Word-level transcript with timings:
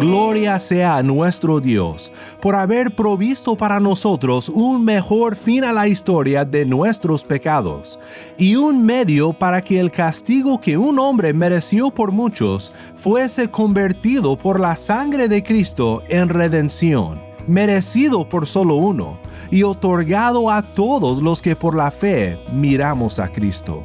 Gloria 0.00 0.58
sea 0.58 1.02
nuestro 1.02 1.60
Dios 1.60 2.10
por 2.40 2.56
haber 2.56 2.96
provisto 2.96 3.54
para 3.54 3.80
nosotros 3.80 4.48
un 4.48 4.82
mejor 4.82 5.36
fin 5.36 5.62
a 5.62 5.74
la 5.74 5.88
historia 5.88 6.46
de 6.46 6.64
nuestros 6.64 7.22
pecados 7.22 8.00
y 8.38 8.56
un 8.56 8.82
medio 8.82 9.34
para 9.34 9.60
que 9.60 9.78
el 9.78 9.90
castigo 9.90 10.58
que 10.58 10.78
un 10.78 10.98
hombre 10.98 11.34
mereció 11.34 11.90
por 11.90 12.12
muchos 12.12 12.72
fuese 12.96 13.50
convertido 13.50 14.38
por 14.38 14.58
la 14.58 14.74
sangre 14.74 15.28
de 15.28 15.42
Cristo 15.42 16.02
en 16.08 16.30
redención, 16.30 17.20
merecido 17.46 18.26
por 18.26 18.46
solo 18.46 18.76
uno 18.76 19.18
y 19.50 19.64
otorgado 19.64 20.48
a 20.48 20.62
todos 20.62 21.20
los 21.20 21.42
que 21.42 21.56
por 21.56 21.76
la 21.76 21.90
fe 21.90 22.38
miramos 22.54 23.18
a 23.18 23.28
Cristo. 23.28 23.84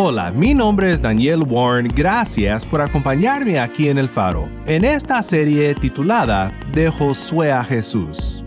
Hola, 0.00 0.30
mi 0.30 0.54
nombre 0.54 0.92
es 0.92 1.02
Daniel 1.02 1.42
Warren, 1.42 1.88
gracias 1.92 2.64
por 2.64 2.80
acompañarme 2.80 3.58
aquí 3.58 3.88
en 3.88 3.98
El 3.98 4.08
Faro, 4.08 4.48
en 4.64 4.84
esta 4.84 5.20
serie 5.24 5.74
titulada 5.74 6.56
De 6.72 6.88
Josué 6.88 7.50
a 7.50 7.64
Jesús. 7.64 8.44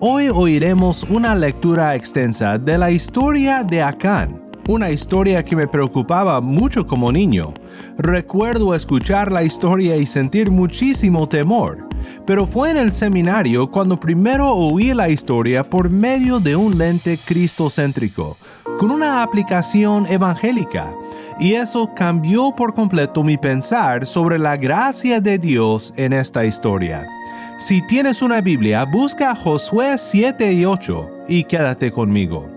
Hoy 0.00 0.30
oiremos 0.30 1.02
una 1.10 1.34
lectura 1.34 1.94
extensa 1.94 2.56
de 2.56 2.78
la 2.78 2.90
historia 2.90 3.62
de 3.62 3.82
Acán, 3.82 4.40
una 4.66 4.90
historia 4.90 5.44
que 5.44 5.54
me 5.54 5.68
preocupaba 5.68 6.40
mucho 6.40 6.86
como 6.86 7.12
niño. 7.12 7.52
Recuerdo 7.98 8.74
escuchar 8.74 9.30
la 9.30 9.42
historia 9.42 9.98
y 9.98 10.06
sentir 10.06 10.50
muchísimo 10.50 11.28
temor, 11.28 11.86
pero 12.26 12.46
fue 12.46 12.70
en 12.70 12.76
el 12.76 12.92
seminario 12.92 13.70
cuando 13.70 13.98
primero 13.98 14.50
oí 14.52 14.94
la 14.94 15.08
historia 15.08 15.64
por 15.64 15.90
medio 15.90 16.40
de 16.40 16.56
un 16.56 16.78
lente 16.78 17.18
cristocéntrico, 17.18 18.36
con 18.78 18.90
una 18.90 19.22
aplicación 19.22 20.06
evangélica, 20.06 20.94
y 21.38 21.54
eso 21.54 21.90
cambió 21.94 22.52
por 22.56 22.74
completo 22.74 23.22
mi 23.22 23.36
pensar 23.36 24.06
sobre 24.06 24.38
la 24.38 24.56
gracia 24.56 25.20
de 25.20 25.38
Dios 25.38 25.92
en 25.96 26.12
esta 26.12 26.44
historia. 26.44 27.06
Si 27.58 27.80
tienes 27.86 28.20
una 28.22 28.40
Biblia, 28.40 28.84
busca 28.84 29.34
Josué 29.34 29.96
7 29.96 30.52
y 30.52 30.64
8 30.64 31.10
y 31.28 31.44
quédate 31.44 31.90
conmigo. 31.90 32.48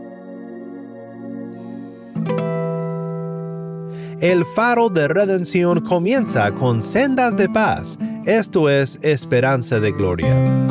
El 4.19 4.43
faro 4.45 4.89
de 4.89 5.07
redención 5.07 5.79
comienza 5.79 6.51
con 6.51 6.81
sendas 6.81 7.37
de 7.37 7.47
paz, 7.47 7.99
esto 8.27 8.69
es 8.69 8.99
esperanza 9.03 9.79
de 9.79 9.93
gloria. 9.93 10.66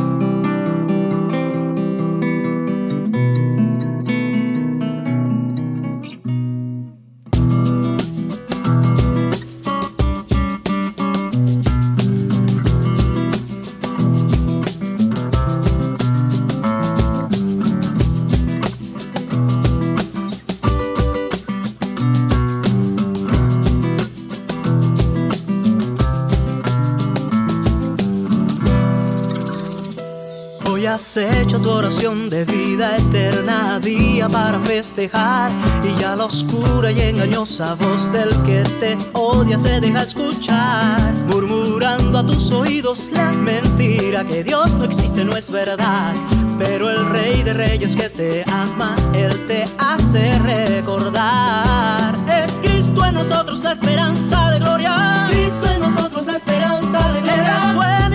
Hecho 31.46 31.60
tu 31.60 31.70
oración 31.70 32.28
de 32.28 32.44
vida 32.44 32.96
eterna 32.96 33.78
día 33.78 34.28
para 34.28 34.58
festejar. 34.60 35.50
Y 35.84 35.94
ya 36.00 36.16
la 36.16 36.24
oscura 36.24 36.90
y 36.90 37.00
engañosa 37.00 37.74
voz 37.74 38.12
del 38.12 38.30
que 38.42 38.64
te 38.80 38.96
odia 39.12 39.56
se 39.58 39.80
deja 39.80 40.02
escuchar. 40.02 40.98
Murmurando 41.28 42.18
a 42.18 42.26
tus 42.26 42.50
oídos 42.50 43.10
la 43.12 43.30
mentira 43.30 44.24
que 44.24 44.42
Dios 44.42 44.74
no 44.74 44.84
existe 44.84 45.24
no 45.24 45.36
es 45.36 45.50
verdad. 45.50 46.12
Pero 46.58 46.90
el 46.90 47.08
rey 47.10 47.42
de 47.44 47.54
reyes 47.54 47.94
que 47.94 48.08
te 48.08 48.44
ama 48.50 48.96
él 49.14 49.46
te 49.46 49.64
hace 49.78 50.36
recordar. 50.40 52.14
Es 52.28 52.58
Cristo 52.60 53.04
en 53.04 53.14
nosotros 53.14 53.62
la 53.62 53.72
esperanza 53.72 54.50
de 54.50 54.58
gloria. 54.58 55.28
Cristo 55.30 55.66
en 55.72 55.80
nosotros 55.80 56.26
la 56.26 56.36
esperanza 56.38 57.12
de 57.12 57.20
gloria 57.20 58.05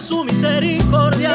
siempre 0.00 0.02
su 0.02 0.24
misericordia. 0.24 1.30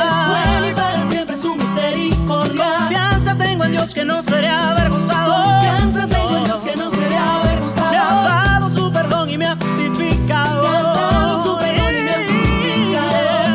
Para 0.76 1.10
siempre 1.10 1.38
su 1.38 1.56
misericordia. 1.56 2.66
Confianza 2.80 3.38
tengo 3.38 3.64
en 3.64 3.72
Dios 3.72 3.94
que 3.94 4.06
no 4.06 4.24
seré 4.24 4.48
avergonzado. 4.48 5.34
Confianza 5.34 6.08
tengo 6.08 6.38
en 6.38 6.44
Dios 6.44 6.58
que 6.60 6.76
no 6.76 6.90
seré 6.90 7.18
avergonzado. 7.18 7.92
Me 7.92 7.98
ha 7.98 8.24
dado 8.24 8.70
su 8.70 8.92
perdón 8.92 9.30
y 9.30 9.38
me 9.38 9.46
ha 9.48 9.56
justificado. 9.56 10.64
Me 10.64 10.70
ha 10.70 10.84
dado 10.84 11.44
su 11.44 11.58
perdón 11.58 11.96
y 11.96 12.04
me 12.04 12.12
ha 12.12 12.18
justificado. 12.28 13.50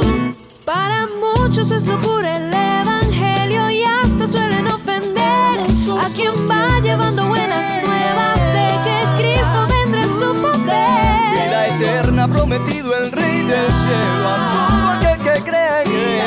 Uh, 0.00 0.64
para 0.64 1.06
muchos 1.20 1.70
es 1.70 1.86
locura 1.86 2.36
el 2.36 2.52
evangelio 2.52 3.70
y 3.70 3.82
hasta 3.84 4.26
suelen 4.28 4.66
ofender 4.68 5.66
a 6.00 6.08
quien 6.14 6.32
va 6.50 6.80
llevando 6.82 7.26
buenas 7.28 7.64
nuevas 7.84 8.40
de 8.52 8.68
que 8.84 9.22
Cristo 9.22 9.66
vendrá 9.68 10.02
en 10.02 10.10
su 10.10 10.42
poder. 10.42 11.46
Vida 11.46 11.66
eterna 11.68 12.24
ha 12.24 12.28
prometido 12.28 12.94
el 12.96 13.12
del 13.46 13.70
cielo 13.82 14.28
a 14.28 14.36
todo 14.52 14.86
aquel 14.90 15.18
que 15.24 15.34
cree 15.50 15.82
en 15.84 15.90
él. 15.90 16.22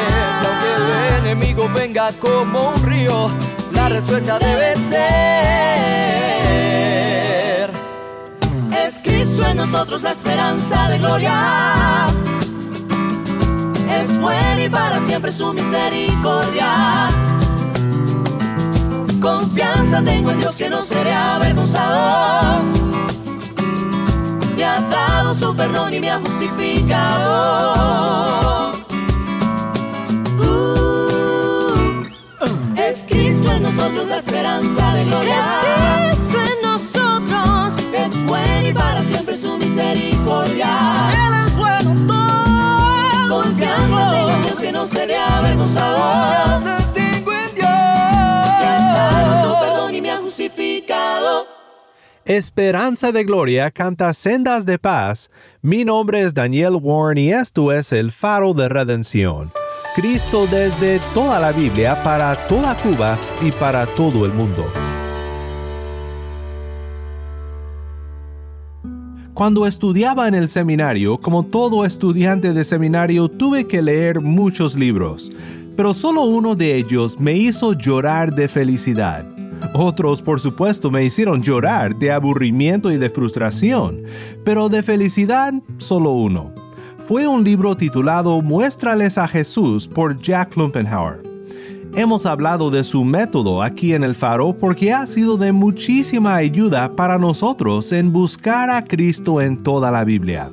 aunque 0.45 0.69
el 0.75 1.25
enemigo 1.25 1.69
venga 1.75 2.11
como 2.13 2.69
un 2.69 2.83
río 2.83 3.29
la 3.79 3.89
respuesta 3.89 4.39
debe 4.39 4.75
ser. 4.75 4.99
Es 8.85 8.99
Cristo 9.03 9.45
en 9.47 9.57
nosotros 9.57 10.01
la 10.01 10.11
esperanza 10.11 10.89
de 10.89 10.97
gloria. 10.99 12.07
Es 13.99 14.17
bueno 14.19 14.61
y 14.61 14.69
para 14.69 14.99
siempre 14.99 15.31
su 15.31 15.53
misericordia. 15.53 17.07
Confianza 19.21 20.01
tengo 20.03 20.31
en 20.31 20.39
Dios 20.39 20.55
que 20.55 20.69
no 20.69 20.81
seré 20.81 21.13
avergonzado 21.13 22.88
me 24.59 24.65
ha 24.65 24.81
dado 24.81 25.33
su 25.33 25.55
perdón 25.55 25.93
y 25.93 26.01
me 26.01 26.11
ha 26.11 26.19
justificado. 26.19 26.71
Uh, 30.37 32.03
es 32.75 33.05
Cristo 33.07 33.51
en 33.53 33.63
nosotros 33.63 34.05
la 34.09 34.17
esperanza 34.17 34.93
de 34.95 35.05
gloria. 35.05 35.39
Es 36.11 36.27
Cristo 36.27 36.39
en 36.41 36.61
nosotros. 36.61 37.77
Es 37.93 38.25
bueno 38.25 38.67
y 38.67 38.73
para 38.73 39.01
siempre 39.03 39.37
su 39.37 39.57
misericordia. 39.57 40.67
Él 41.13 41.33
es 41.45 41.55
bueno 41.55 41.95
todo 42.05 43.43
Confianza 43.43 44.35
en 44.35 44.41
Dios 44.41 44.57
que 44.59 44.71
no 44.73 44.85
seré 44.87 45.28
Esperanza 52.29 53.11
de 53.11 53.23
Gloria 53.23 53.71
canta 53.71 54.13
Sendas 54.13 54.63
de 54.63 54.77
Paz. 54.77 55.31
Mi 55.63 55.83
nombre 55.83 56.21
es 56.21 56.35
Daniel 56.35 56.77
Warren 56.79 57.17
y 57.17 57.31
esto 57.31 57.71
es 57.71 57.91
el 57.91 58.11
faro 58.11 58.53
de 58.53 58.69
redención. 58.69 59.51
Cristo 59.95 60.45
desde 60.45 60.99
toda 61.15 61.39
la 61.39 61.51
Biblia 61.51 62.03
para 62.03 62.35
toda 62.47 62.77
Cuba 62.77 63.17
y 63.41 63.51
para 63.51 63.87
todo 63.87 64.27
el 64.27 64.33
mundo. 64.33 64.71
Cuando 69.33 69.65
estudiaba 69.65 70.27
en 70.27 70.35
el 70.35 70.49
seminario, 70.49 71.17
como 71.17 71.47
todo 71.47 71.83
estudiante 71.83 72.53
de 72.53 72.63
seminario, 72.63 73.27
tuve 73.27 73.65
que 73.65 73.81
leer 73.81 74.21
muchos 74.21 74.75
libros, 74.75 75.31
pero 75.75 75.95
solo 75.95 76.25
uno 76.25 76.53
de 76.53 76.75
ellos 76.75 77.19
me 77.19 77.33
hizo 77.33 77.73
llorar 77.73 78.35
de 78.35 78.47
felicidad. 78.47 79.25
Otros, 79.73 80.21
por 80.21 80.39
supuesto, 80.39 80.89
me 80.89 81.03
hicieron 81.03 81.41
llorar 81.41 81.95
de 81.95 82.11
aburrimiento 82.11 82.91
y 82.91 82.97
de 82.97 83.09
frustración, 83.09 84.03
pero 84.43 84.69
de 84.69 84.83
felicidad 84.83 85.53
solo 85.77 86.11
uno. 86.11 86.53
fue 87.07 87.27
un 87.27 87.43
libro 87.43 87.75
titulado 87.75 88.39
Muéstrales 88.43 89.17
a 89.17 89.27
Jesús 89.27 89.87
por 89.87 90.19
Jack 90.21 90.53
Klumpenhauer. 90.53 91.23
Hemos 91.95 92.27
hablado 92.27 92.69
de 92.69 92.83
su 92.83 93.03
método 93.03 93.63
aquí 93.63 93.93
en 93.95 94.03
el 94.03 94.13
faro 94.13 94.55
porque 94.55 94.93
ha 94.93 95.07
sido 95.07 95.35
de 95.35 95.51
muchísima 95.51 96.35
ayuda 96.35 96.95
para 96.95 97.17
nosotros 97.17 97.91
en 97.91 98.13
buscar 98.13 98.69
a 98.69 98.83
Cristo 98.83 99.41
en 99.41 99.63
toda 99.63 99.89
la 99.89 100.03
Biblia. 100.03 100.51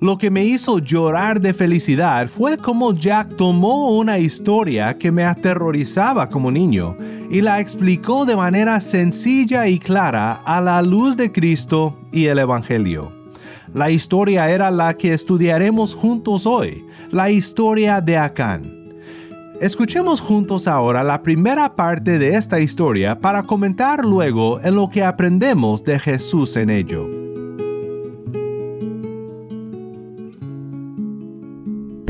Lo 0.00 0.16
que 0.16 0.30
me 0.30 0.46
hizo 0.46 0.78
llorar 0.78 1.42
de 1.42 1.52
felicidad 1.52 2.26
fue 2.26 2.56
como 2.56 2.94
Jack 2.94 3.36
tomó 3.36 3.98
una 3.98 4.18
historia 4.18 4.96
que 4.96 5.12
me 5.12 5.24
aterrorizaba 5.24 6.30
como 6.30 6.50
niño 6.50 6.96
y 7.30 7.42
la 7.42 7.60
explicó 7.60 8.24
de 8.24 8.34
manera 8.34 8.80
sencilla 8.80 9.68
y 9.68 9.78
clara 9.78 10.40
a 10.46 10.62
la 10.62 10.80
luz 10.80 11.18
de 11.18 11.30
Cristo 11.30 11.98
y 12.12 12.26
el 12.26 12.38
Evangelio. 12.38 13.12
La 13.74 13.90
historia 13.90 14.50
era 14.50 14.70
la 14.70 14.94
que 14.94 15.12
estudiaremos 15.12 15.94
juntos 15.94 16.46
hoy, 16.46 16.82
la 17.10 17.30
historia 17.30 18.00
de 18.00 18.16
Acán. 18.16 18.62
Escuchemos 19.60 20.22
juntos 20.22 20.66
ahora 20.66 21.04
la 21.04 21.22
primera 21.22 21.76
parte 21.76 22.18
de 22.18 22.36
esta 22.36 22.58
historia 22.58 23.20
para 23.20 23.42
comentar 23.42 24.02
luego 24.02 24.62
en 24.62 24.76
lo 24.76 24.88
que 24.88 25.04
aprendemos 25.04 25.84
de 25.84 25.98
Jesús 25.98 26.56
en 26.56 26.70
ello. 26.70 27.19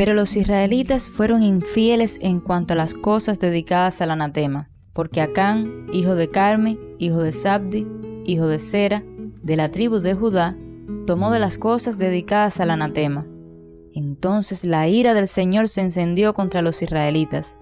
Pero 0.01 0.15
los 0.15 0.35
israelitas 0.35 1.11
fueron 1.11 1.43
infieles 1.43 2.17
en 2.23 2.41
cuanto 2.41 2.73
a 2.73 2.77
las 2.77 2.95
cosas 2.95 3.39
dedicadas 3.39 4.01
al 4.01 4.11
anatema, 4.11 4.71
porque 4.95 5.21
Acán, 5.21 5.85
hijo 5.93 6.15
de 6.15 6.31
Carme, 6.31 6.79
hijo 6.99 7.19
de 7.19 7.33
Sabdi, 7.33 7.87
hijo 8.25 8.47
de 8.47 8.61
Sera, 8.61 9.03
de 9.43 9.57
la 9.57 9.71
tribu 9.71 9.99
de 9.99 10.15
Judá, 10.15 10.57
tomó 11.07 11.31
de 11.31 11.39
las 11.39 11.59
cosas 11.59 11.99
dedicadas 11.99 12.61
al 12.61 12.71
anatema. 12.71 13.27
Entonces 13.95 14.65
la 14.65 14.89
ira 14.89 15.13
del 15.13 15.29
Señor 15.29 15.69
se 15.69 15.83
encendió 15.83 16.33
contra 16.33 16.63
los 16.63 16.81
israelitas. 16.81 17.59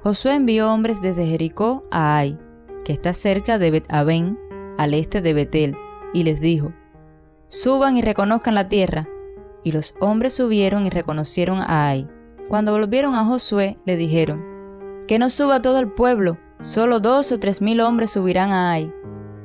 Josué 0.00 0.36
envió 0.36 0.72
hombres 0.72 1.02
desde 1.02 1.26
Jericó 1.26 1.84
a 1.90 2.16
Ai, 2.16 2.38
que 2.86 2.94
está 2.94 3.12
cerca 3.12 3.58
de 3.58 3.70
bet 3.70 3.84
al 3.92 4.94
este 4.94 5.20
de 5.20 5.34
Betel, 5.34 5.76
y 6.14 6.22
les 6.22 6.40
dijo: 6.40 6.72
Suban 7.48 7.98
y 7.98 8.00
reconozcan 8.00 8.54
la 8.54 8.70
tierra, 8.70 9.06
y 9.64 9.72
los 9.72 9.94
hombres 9.98 10.34
subieron 10.34 10.86
y 10.86 10.90
reconocieron 10.90 11.58
a 11.58 11.88
Ai. 11.88 12.06
Cuando 12.48 12.72
volvieron 12.72 13.14
a 13.14 13.24
Josué, 13.24 13.78
le 13.86 13.96
dijeron, 13.96 14.44
Que 15.08 15.18
no 15.18 15.30
suba 15.30 15.62
todo 15.62 15.78
el 15.78 15.90
pueblo, 15.90 16.38
solo 16.60 17.00
dos 17.00 17.32
o 17.32 17.40
tres 17.40 17.60
mil 17.62 17.80
hombres 17.80 18.10
subirán 18.12 18.52
a 18.52 18.70
Ai. 18.70 18.92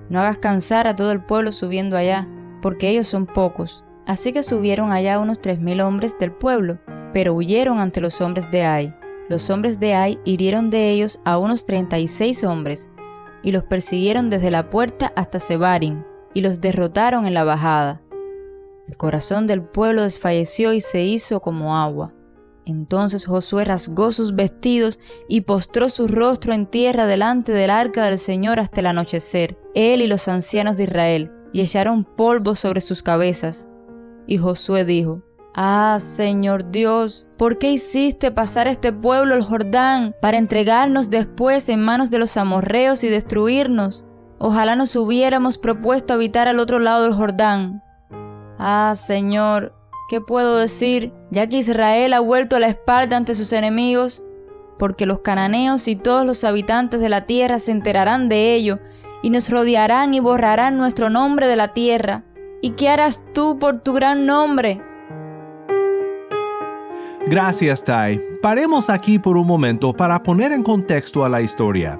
No 0.09 0.19
hagas 0.19 0.37
cansar 0.37 0.87
a 0.87 0.95
todo 0.95 1.11
el 1.11 1.23
pueblo 1.23 1.51
subiendo 1.51 1.95
allá, 1.95 2.27
porque 2.61 2.89
ellos 2.89 3.07
son 3.07 3.25
pocos. 3.25 3.85
Así 4.05 4.33
que 4.33 4.43
subieron 4.43 4.91
allá 4.91 5.19
unos 5.19 5.39
tres 5.39 5.59
mil 5.59 5.81
hombres 5.81 6.17
del 6.19 6.31
pueblo, 6.31 6.79
pero 7.13 7.33
huyeron 7.33 7.79
ante 7.79 8.01
los 8.01 8.19
hombres 8.21 8.51
de 8.51 8.65
Ai. 8.65 8.95
Los 9.29 9.49
hombres 9.49 9.79
de 9.79 9.93
Ai 9.93 10.19
hirieron 10.25 10.69
de 10.69 10.89
ellos 10.89 11.21
a 11.23 11.37
unos 11.37 11.65
treinta 11.65 11.99
y 11.99 12.07
seis 12.07 12.43
hombres, 12.43 12.89
y 13.43 13.51
los 13.51 13.63
persiguieron 13.63 14.29
desde 14.29 14.51
la 14.51 14.69
puerta 14.69 15.13
hasta 15.15 15.39
Sebarim, 15.39 16.03
y 16.33 16.41
los 16.41 16.59
derrotaron 16.59 17.25
en 17.25 17.33
la 17.33 17.43
bajada. 17.43 18.01
El 18.89 18.97
corazón 18.97 19.45
del 19.45 19.61
pueblo 19.61 20.01
desfalleció 20.01 20.73
y 20.73 20.81
se 20.81 21.03
hizo 21.03 21.41
como 21.41 21.77
agua. 21.77 22.11
Entonces 22.65 23.27
Josué 23.27 23.63
rasgó 23.63 24.11
sus 24.11 24.35
vestidos 24.35 24.97
y 25.27 25.41
postró 25.41 25.89
su 25.89 26.07
rostro 26.07 26.53
en 26.53 26.65
tierra 26.65 27.05
delante 27.05 27.51
del 27.51 27.69
arca 27.69 28.03
del 28.03 28.17
Señor 28.17 28.59
hasta 28.59 28.79
el 28.79 28.87
anochecer, 28.87 29.59
él 29.75 30.01
y 30.01 30.07
los 30.07 30.27
ancianos 30.27 30.75
de 30.75 30.85
Israel, 30.85 31.31
y 31.53 31.61
echaron 31.61 32.03
polvo 32.03 32.55
sobre 32.55 32.81
sus 32.81 33.03
cabezas. 33.03 33.67
Y 34.25 34.37
Josué 34.39 34.85
dijo, 34.85 35.21
Ah, 35.53 35.97
Señor 35.99 36.71
Dios, 36.71 37.27
¿por 37.37 37.59
qué 37.59 37.69
hiciste 37.69 38.31
pasar 38.31 38.67
este 38.67 38.91
pueblo 38.91 39.35
el 39.35 39.43
Jordán 39.43 40.15
para 40.19 40.39
entregarnos 40.39 41.11
después 41.11 41.69
en 41.69 41.83
manos 41.83 42.09
de 42.09 42.17
los 42.17 42.37
amorreos 42.37 43.03
y 43.03 43.09
destruirnos? 43.09 44.07
Ojalá 44.39 44.75
nos 44.75 44.95
hubiéramos 44.95 45.59
propuesto 45.59 46.15
habitar 46.15 46.47
al 46.47 46.57
otro 46.57 46.79
lado 46.79 47.03
del 47.03 47.13
Jordán, 47.13 47.83
Ah, 48.61 48.91
Señor, 48.93 49.73
¿qué 50.09 50.19
puedo 50.19 50.57
decir? 50.57 51.13
Ya 51.31 51.47
que 51.47 51.57
Israel 51.57 52.11
ha 52.11 52.19
vuelto 52.19 52.59
la 52.59 52.67
espalda 52.67 53.15
ante 53.15 53.33
sus 53.33 53.53
enemigos, 53.53 54.21
porque 54.77 55.05
los 55.05 55.21
cananeos 55.21 55.87
y 55.87 55.95
todos 55.95 56.25
los 56.25 56.43
habitantes 56.43 56.99
de 56.99 57.07
la 57.07 57.25
tierra 57.25 57.59
se 57.59 57.71
enterarán 57.71 58.27
de 58.27 58.53
ello, 58.53 58.79
y 59.23 59.29
nos 59.29 59.49
rodearán 59.49 60.13
y 60.13 60.19
borrarán 60.19 60.77
nuestro 60.77 61.09
nombre 61.09 61.47
de 61.47 61.55
la 61.55 61.69
tierra. 61.69 62.25
¿Y 62.61 62.71
qué 62.71 62.89
harás 62.89 63.23
tú 63.33 63.59
por 63.59 63.79
tu 63.79 63.93
gran 63.93 64.25
nombre? 64.25 64.81
Gracias, 67.27 67.83
Tai. 67.85 68.21
Paremos 68.41 68.89
aquí 68.89 69.19
por 69.19 69.37
un 69.37 69.47
momento 69.47 69.93
para 69.93 70.21
poner 70.21 70.51
en 70.51 70.63
contexto 70.63 71.23
a 71.23 71.29
la 71.29 71.41
historia. 71.41 71.99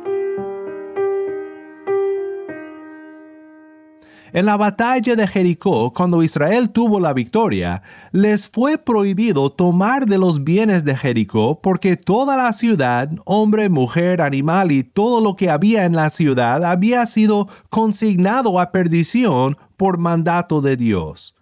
En 4.32 4.46
la 4.46 4.58
batalla 4.58 5.16
de 5.16 5.28
Jericó, 5.28 5.92
cuando 5.94 6.22
Israel 6.22 6.70
tuvo 6.70 7.00
la 7.00 7.14
victoria, 7.14 7.82
les 8.12 8.48
fue 8.48 8.78
prohibido 8.78 9.52
tomar 9.52 10.06
de 10.06 10.18
los 10.18 10.44
bienes 10.44 10.84
de 10.84 10.96
Jericó 10.96 11.62
porque 11.62 11.98
toda 11.98 12.38
la 12.38 12.54
ciudad, 12.54 13.10
hombre, 13.26 13.70
mujer, 13.70 14.22
animal 14.22 14.72
y 14.72 14.84
todo 14.84 15.22
lo 15.22 15.36
que 15.36 15.50
había 15.50 15.86
en 15.86 15.96
la 15.96 16.10
ciudad 16.12 16.64
había 16.64 17.06
sido 17.06 17.48
consignado 17.70 18.60
a 18.60 18.72
perdición 18.72 19.58
por 19.78 19.98
mandato 19.98 20.62
de 20.62 20.78
Dios. 20.78 21.36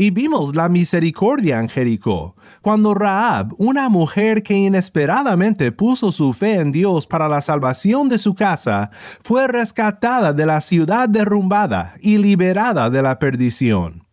Y 0.00 0.12
vimos 0.12 0.54
la 0.54 0.68
misericordia 0.68 1.58
en 1.58 1.68
Jericó, 1.68 2.36
cuando 2.62 2.94
Raab, 2.94 3.52
una 3.58 3.88
mujer 3.88 4.44
que 4.44 4.54
inesperadamente 4.54 5.72
puso 5.72 6.12
su 6.12 6.32
fe 6.34 6.60
en 6.60 6.70
Dios 6.70 7.08
para 7.08 7.28
la 7.28 7.40
salvación 7.40 8.08
de 8.08 8.18
su 8.18 8.36
casa, 8.36 8.90
fue 9.20 9.48
rescatada 9.48 10.32
de 10.32 10.46
la 10.46 10.60
ciudad 10.60 11.08
derrumbada 11.08 11.94
y 12.00 12.18
liberada 12.18 12.90
de 12.90 13.02
la 13.02 13.18
perdición. 13.18 14.07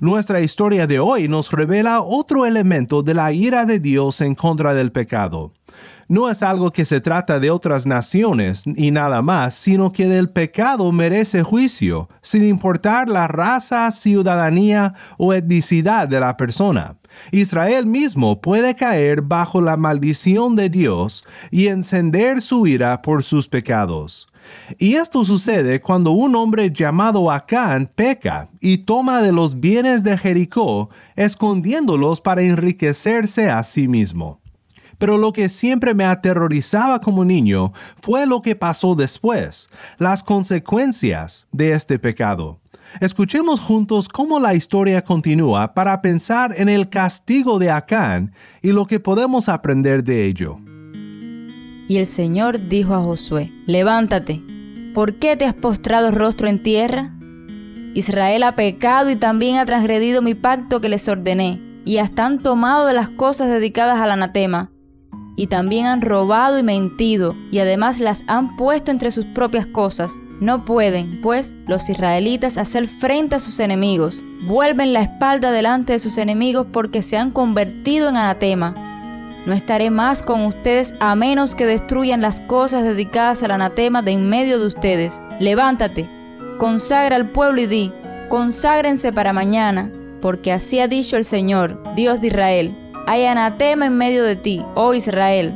Nuestra 0.00 0.40
historia 0.40 0.86
de 0.86 0.98
hoy 0.98 1.28
nos 1.28 1.50
revela 1.50 2.00
otro 2.00 2.46
elemento 2.46 3.02
de 3.02 3.14
la 3.14 3.32
ira 3.32 3.64
de 3.64 3.78
Dios 3.78 4.20
en 4.20 4.34
contra 4.34 4.74
del 4.74 4.92
pecado 4.92 5.52
no 6.10 6.28
es 6.28 6.42
algo 6.42 6.72
que 6.72 6.84
se 6.84 7.00
trata 7.00 7.38
de 7.38 7.52
otras 7.52 7.86
naciones 7.86 8.64
y 8.66 8.90
nada 8.90 9.22
más, 9.22 9.54
sino 9.54 9.92
que 9.92 10.06
del 10.06 10.28
pecado 10.28 10.90
merece 10.90 11.44
juicio, 11.44 12.08
sin 12.20 12.44
importar 12.44 13.08
la 13.08 13.28
raza, 13.28 13.92
ciudadanía 13.92 14.92
o 15.18 15.32
etnicidad 15.32 16.08
de 16.08 16.18
la 16.18 16.36
persona. 16.36 16.96
Israel 17.30 17.86
mismo 17.86 18.40
puede 18.40 18.74
caer 18.74 19.22
bajo 19.22 19.60
la 19.60 19.76
maldición 19.76 20.56
de 20.56 20.68
Dios 20.68 21.24
y 21.52 21.68
encender 21.68 22.42
su 22.42 22.66
ira 22.66 23.02
por 23.02 23.22
sus 23.22 23.48
pecados. 23.48 24.26
Y 24.78 24.94
esto 24.94 25.24
sucede 25.24 25.80
cuando 25.80 26.12
un 26.12 26.34
hombre 26.36 26.70
llamado 26.70 27.30
Acán 27.30 27.90
peca 27.94 28.48
y 28.60 28.78
toma 28.78 29.22
de 29.22 29.32
los 29.32 29.60
bienes 29.60 30.02
de 30.02 30.16
Jericó, 30.16 30.90
escondiéndolos 31.16 32.20
para 32.20 32.42
enriquecerse 32.42 33.50
a 33.50 33.62
sí 33.62 33.88
mismo. 33.88 34.40
Pero 34.98 35.16
lo 35.16 35.32
que 35.32 35.48
siempre 35.48 35.94
me 35.94 36.04
aterrorizaba 36.04 37.00
como 37.00 37.24
niño 37.24 37.72
fue 38.02 38.26
lo 38.26 38.42
que 38.42 38.54
pasó 38.54 38.94
después, 38.94 39.68
las 39.98 40.22
consecuencias 40.22 41.46
de 41.52 41.72
este 41.72 41.98
pecado. 41.98 42.60
Escuchemos 43.00 43.60
juntos 43.60 44.08
cómo 44.08 44.40
la 44.40 44.54
historia 44.54 45.02
continúa 45.02 45.74
para 45.74 46.02
pensar 46.02 46.54
en 46.56 46.68
el 46.68 46.88
castigo 46.88 47.58
de 47.58 47.70
Acán 47.70 48.32
y 48.62 48.72
lo 48.72 48.86
que 48.86 49.00
podemos 49.00 49.48
aprender 49.48 50.02
de 50.02 50.26
ello. 50.26 50.58
Y 51.90 51.96
el 51.96 52.06
Señor 52.06 52.68
dijo 52.68 52.94
a 52.94 53.00
Josué, 53.00 53.52
levántate, 53.66 54.44
¿por 54.94 55.14
qué 55.14 55.36
te 55.36 55.44
has 55.44 55.54
postrado 55.54 56.12
rostro 56.12 56.46
en 56.46 56.62
tierra? 56.62 57.16
Israel 57.94 58.44
ha 58.44 58.54
pecado 58.54 59.10
y 59.10 59.16
también 59.16 59.56
ha 59.56 59.66
transgredido 59.66 60.22
mi 60.22 60.36
pacto 60.36 60.80
que 60.80 60.88
les 60.88 61.08
ordené, 61.08 61.60
y 61.84 61.96
hasta 61.96 62.26
han 62.26 62.44
tomado 62.44 62.86
de 62.86 62.94
las 62.94 63.08
cosas 63.08 63.48
dedicadas 63.50 63.98
al 63.98 64.12
anatema, 64.12 64.70
y 65.34 65.48
también 65.48 65.86
han 65.86 66.00
robado 66.00 66.60
y 66.60 66.62
mentido, 66.62 67.34
y 67.50 67.58
además 67.58 67.98
las 67.98 68.22
han 68.28 68.54
puesto 68.54 68.92
entre 68.92 69.10
sus 69.10 69.24
propias 69.24 69.66
cosas. 69.66 70.22
No 70.40 70.64
pueden, 70.64 71.20
pues, 71.20 71.56
los 71.66 71.90
israelitas 71.90 72.56
hacer 72.56 72.86
frente 72.86 73.34
a 73.34 73.40
sus 73.40 73.58
enemigos. 73.58 74.22
Vuelven 74.46 74.92
la 74.92 75.02
espalda 75.02 75.50
delante 75.50 75.94
de 75.94 75.98
sus 75.98 76.18
enemigos 76.18 76.68
porque 76.72 77.02
se 77.02 77.16
han 77.16 77.32
convertido 77.32 78.08
en 78.08 78.16
anatema. 78.16 78.89
No 79.46 79.54
estaré 79.54 79.90
más 79.90 80.22
con 80.22 80.44
ustedes 80.44 80.94
a 81.00 81.14
menos 81.14 81.54
que 81.54 81.66
destruyan 81.66 82.20
las 82.20 82.40
cosas 82.40 82.84
dedicadas 82.84 83.42
al 83.42 83.52
anatema 83.52 84.02
de 84.02 84.12
en 84.12 84.28
medio 84.28 84.58
de 84.58 84.66
ustedes. 84.66 85.22
Levántate, 85.38 86.08
consagra 86.58 87.16
al 87.16 87.30
pueblo 87.30 87.60
y 87.60 87.66
di, 87.66 87.92
conságrense 88.28 89.12
para 89.12 89.32
mañana, 89.32 89.90
porque 90.20 90.52
así 90.52 90.80
ha 90.80 90.88
dicho 90.88 91.16
el 91.16 91.24
Señor, 91.24 91.82
Dios 91.94 92.20
de 92.20 92.28
Israel 92.28 92.76
hay 93.10 93.26
anatema 93.26 93.86
en 93.86 93.96
medio 93.96 94.22
de 94.22 94.36
ti, 94.36 94.64
oh 94.76 94.94
Israel. 94.94 95.52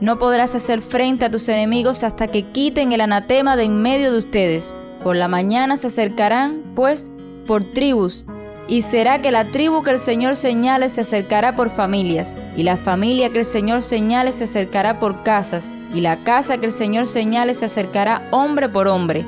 No 0.00 0.18
podrás 0.18 0.56
hacer 0.56 0.82
frente 0.82 1.24
a 1.24 1.30
tus 1.30 1.48
enemigos 1.48 2.02
hasta 2.02 2.26
que 2.26 2.50
quiten 2.50 2.90
el 2.90 3.00
anatema 3.00 3.54
de 3.54 3.62
en 3.64 3.80
medio 3.82 4.10
de 4.10 4.18
ustedes. 4.18 4.76
Por 5.04 5.14
la 5.14 5.28
mañana 5.28 5.76
se 5.76 5.86
acercarán, 5.86 6.72
pues, 6.74 7.12
por 7.46 7.72
tribus, 7.72 8.24
Y 8.70 8.82
será 8.82 9.22
que 9.22 9.32
la 9.32 9.46
tribu 9.46 9.82
que 9.82 9.92
el 9.92 9.98
Señor 9.98 10.36
señale 10.36 10.90
se 10.90 11.00
acercará 11.00 11.56
por 11.56 11.70
familias, 11.70 12.36
y 12.54 12.64
la 12.64 12.76
familia 12.76 13.30
que 13.30 13.38
el 13.38 13.46
Señor 13.46 13.80
señale 13.80 14.30
se 14.30 14.44
acercará 14.44 15.00
por 15.00 15.22
casas, 15.22 15.72
y 15.94 16.02
la 16.02 16.18
casa 16.18 16.58
que 16.58 16.66
el 16.66 16.72
Señor 16.72 17.08
señale 17.08 17.54
se 17.54 17.64
acercará 17.64 18.28
hombre 18.30 18.68
por 18.68 18.86
hombre. 18.86 19.24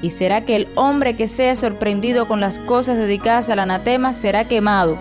Y 0.00 0.08
será 0.08 0.46
que 0.46 0.56
el 0.56 0.68
hombre 0.74 1.16
que 1.16 1.28
sea 1.28 1.54
sorprendido 1.54 2.26
con 2.26 2.40
las 2.40 2.58
cosas 2.60 2.96
dedicadas 2.96 3.50
al 3.50 3.58
anatema 3.58 4.14
será 4.14 4.48
quemado, 4.48 4.96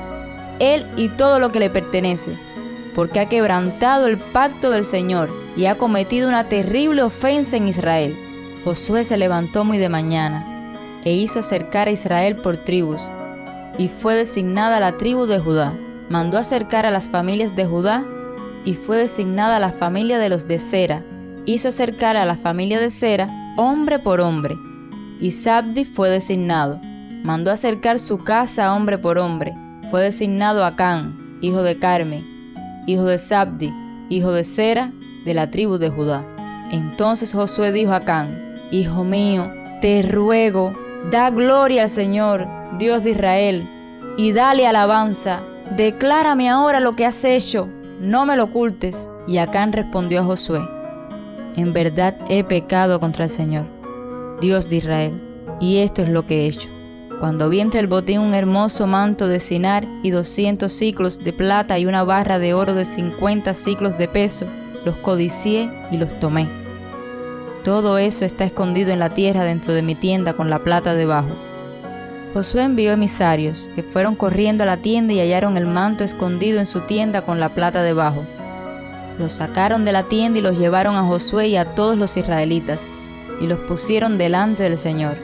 él 0.59 0.85
y 0.97 1.07
todo 1.07 1.39
lo 1.39 1.53
que 1.53 1.61
le 1.61 1.69
pertenece, 1.69 2.37
porque 2.93 3.21
ha 3.21 3.29
quebrantado 3.29 4.07
el 4.07 4.17
pacto 4.17 4.69
del 4.69 4.83
Señor 4.83 5.29
y 5.55 5.67
ha 5.67 5.75
cometido 5.75 6.27
una 6.27 6.49
terrible 6.49 7.03
ofensa 7.03 7.55
en 7.55 7.69
Israel. 7.69 8.17
Josué 8.65 9.05
se 9.05 9.15
levantó 9.15 9.63
muy 9.63 9.77
de 9.77 9.87
mañana 9.87 10.45
e 11.05 11.13
hizo 11.13 11.39
acercar 11.39 11.87
a 11.87 11.91
Israel 11.91 12.35
por 12.37 12.57
tribus 12.57 13.11
y 13.77 13.87
fue 13.87 14.15
designada 14.15 14.79
la 14.79 14.97
tribu 14.97 15.25
de 15.25 15.39
Judá. 15.39 15.77
Mandó 16.09 16.37
acercar 16.37 16.85
a 16.85 16.91
las 16.91 17.09
familias 17.09 17.55
de 17.55 17.65
Judá 17.65 18.05
y 18.65 18.73
fue 18.73 18.97
designada 18.97 19.59
la 19.59 19.71
familia 19.71 20.17
de 20.17 20.29
los 20.29 20.47
de 20.47 20.59
Sera. 20.59 21.05
Hizo 21.45 21.69
acercar 21.69 22.17
a 22.17 22.25
la 22.25 22.35
familia 22.35 22.79
de 22.79 22.89
Sera 22.89 23.29
hombre 23.57 23.99
por 23.99 24.21
hombre. 24.21 24.55
Y 25.19 25.31
Sabdi 25.31 25.85
fue 25.85 26.09
designado. 26.09 26.79
Mandó 27.23 27.51
acercar 27.51 27.99
su 27.99 28.19
casa 28.19 28.73
hombre 28.73 28.97
por 28.97 29.17
hombre. 29.17 29.53
Fue 29.89 30.01
designado 30.01 30.63
Acán, 30.63 31.37
hijo 31.41 31.61
de 31.63 31.79
Carme, 31.79 32.25
hijo 32.85 33.05
de 33.05 33.17
Sabdi, 33.17 33.73
hijo 34.09 34.31
de 34.31 34.43
Sera, 34.43 34.91
de 35.25 35.33
la 35.33 35.49
tribu 35.49 35.77
de 35.77 35.89
Judá. 35.89 36.25
Entonces 36.71 37.33
Josué 37.33 37.71
dijo 37.71 37.91
a 37.91 37.97
Acán, 37.97 38.45
Hijo 38.69 39.05
mío, 39.05 39.49
te 39.79 40.01
ruego, 40.01 40.73
da 41.09 41.29
gloria 41.29 41.83
al 41.83 41.89
Señor, 41.89 42.45
Dios 42.77 43.03
de 43.03 43.11
Israel, 43.11 43.69
y 44.17 44.33
dale 44.33 44.67
alabanza. 44.67 45.43
Declárame 45.75 46.49
ahora 46.49 46.79
lo 46.79 46.95
que 46.95 47.05
has 47.05 47.23
hecho, 47.25 47.69
no 47.99 48.25
me 48.25 48.35
lo 48.35 48.45
ocultes. 48.45 49.11
Y 49.27 49.39
Acán 49.39 49.73
respondió 49.73 50.21
a 50.21 50.23
Josué, 50.23 50.61
En 51.55 51.73
verdad 51.73 52.17
he 52.29 52.43
pecado 52.43 52.99
contra 52.99 53.25
el 53.25 53.29
Señor, 53.29 53.67
Dios 54.39 54.69
de 54.69 54.77
Israel, 54.77 55.23
y 55.59 55.77
esto 55.77 56.01
es 56.01 56.09
lo 56.09 56.25
que 56.25 56.43
he 56.43 56.47
hecho. 56.47 56.69
Cuando 57.19 57.49
vi 57.49 57.59
entre 57.59 57.79
el 57.79 57.87
botín 57.87 58.21
un 58.21 58.33
hermoso 58.33 58.85
manto 58.85 59.27
de 59.27 59.39
cinar 59.39 59.87
y 60.03 60.11
doscientos 60.11 60.71
ciclos 60.71 61.23
de 61.23 61.33
plata 61.33 61.79
y 61.79 61.87
una 61.87 62.03
barra 62.03 62.37
de 62.37 62.53
oro 62.53 62.75
de 62.75 62.85
cincuenta 62.85 63.55
ciclos 63.55 63.97
de 63.97 64.07
peso, 64.07 64.45
los 64.85 64.95
codicié 64.97 65.69
y 65.91 65.97
los 65.97 66.17
tomé. 66.19 66.47
Todo 67.63 67.97
eso 67.97 68.23
está 68.23 68.45
escondido 68.45 68.91
en 68.91 68.99
la 68.99 69.13
tierra 69.13 69.43
dentro 69.43 69.73
de 69.73 69.81
mi 69.81 69.95
tienda 69.95 70.33
con 70.33 70.49
la 70.49 70.59
plata 70.59 70.93
debajo. 70.93 71.46
Josué 72.37 72.61
envió 72.65 72.91
emisarios, 72.91 73.71
que 73.75 73.81
fueron 73.81 74.13
corriendo 74.13 74.61
a 74.61 74.67
la 74.67 74.77
tienda 74.77 75.11
y 75.11 75.19
hallaron 75.19 75.57
el 75.57 75.65
manto 75.65 76.03
escondido 76.03 76.59
en 76.59 76.67
su 76.67 76.81
tienda 76.81 77.23
con 77.23 77.39
la 77.39 77.49
plata 77.49 77.81
debajo. 77.81 78.23
Los 79.17 79.31
sacaron 79.31 79.83
de 79.85 79.91
la 79.91 80.03
tienda 80.03 80.37
y 80.37 80.43
los 80.43 80.59
llevaron 80.59 80.95
a 80.97 81.03
Josué 81.03 81.47
y 81.47 81.55
a 81.55 81.73
todos 81.73 81.97
los 81.97 82.15
israelitas, 82.15 82.87
y 83.41 83.47
los 83.47 83.57
pusieron 83.61 84.19
delante 84.19 84.61
del 84.61 84.77
Señor. 84.77 85.17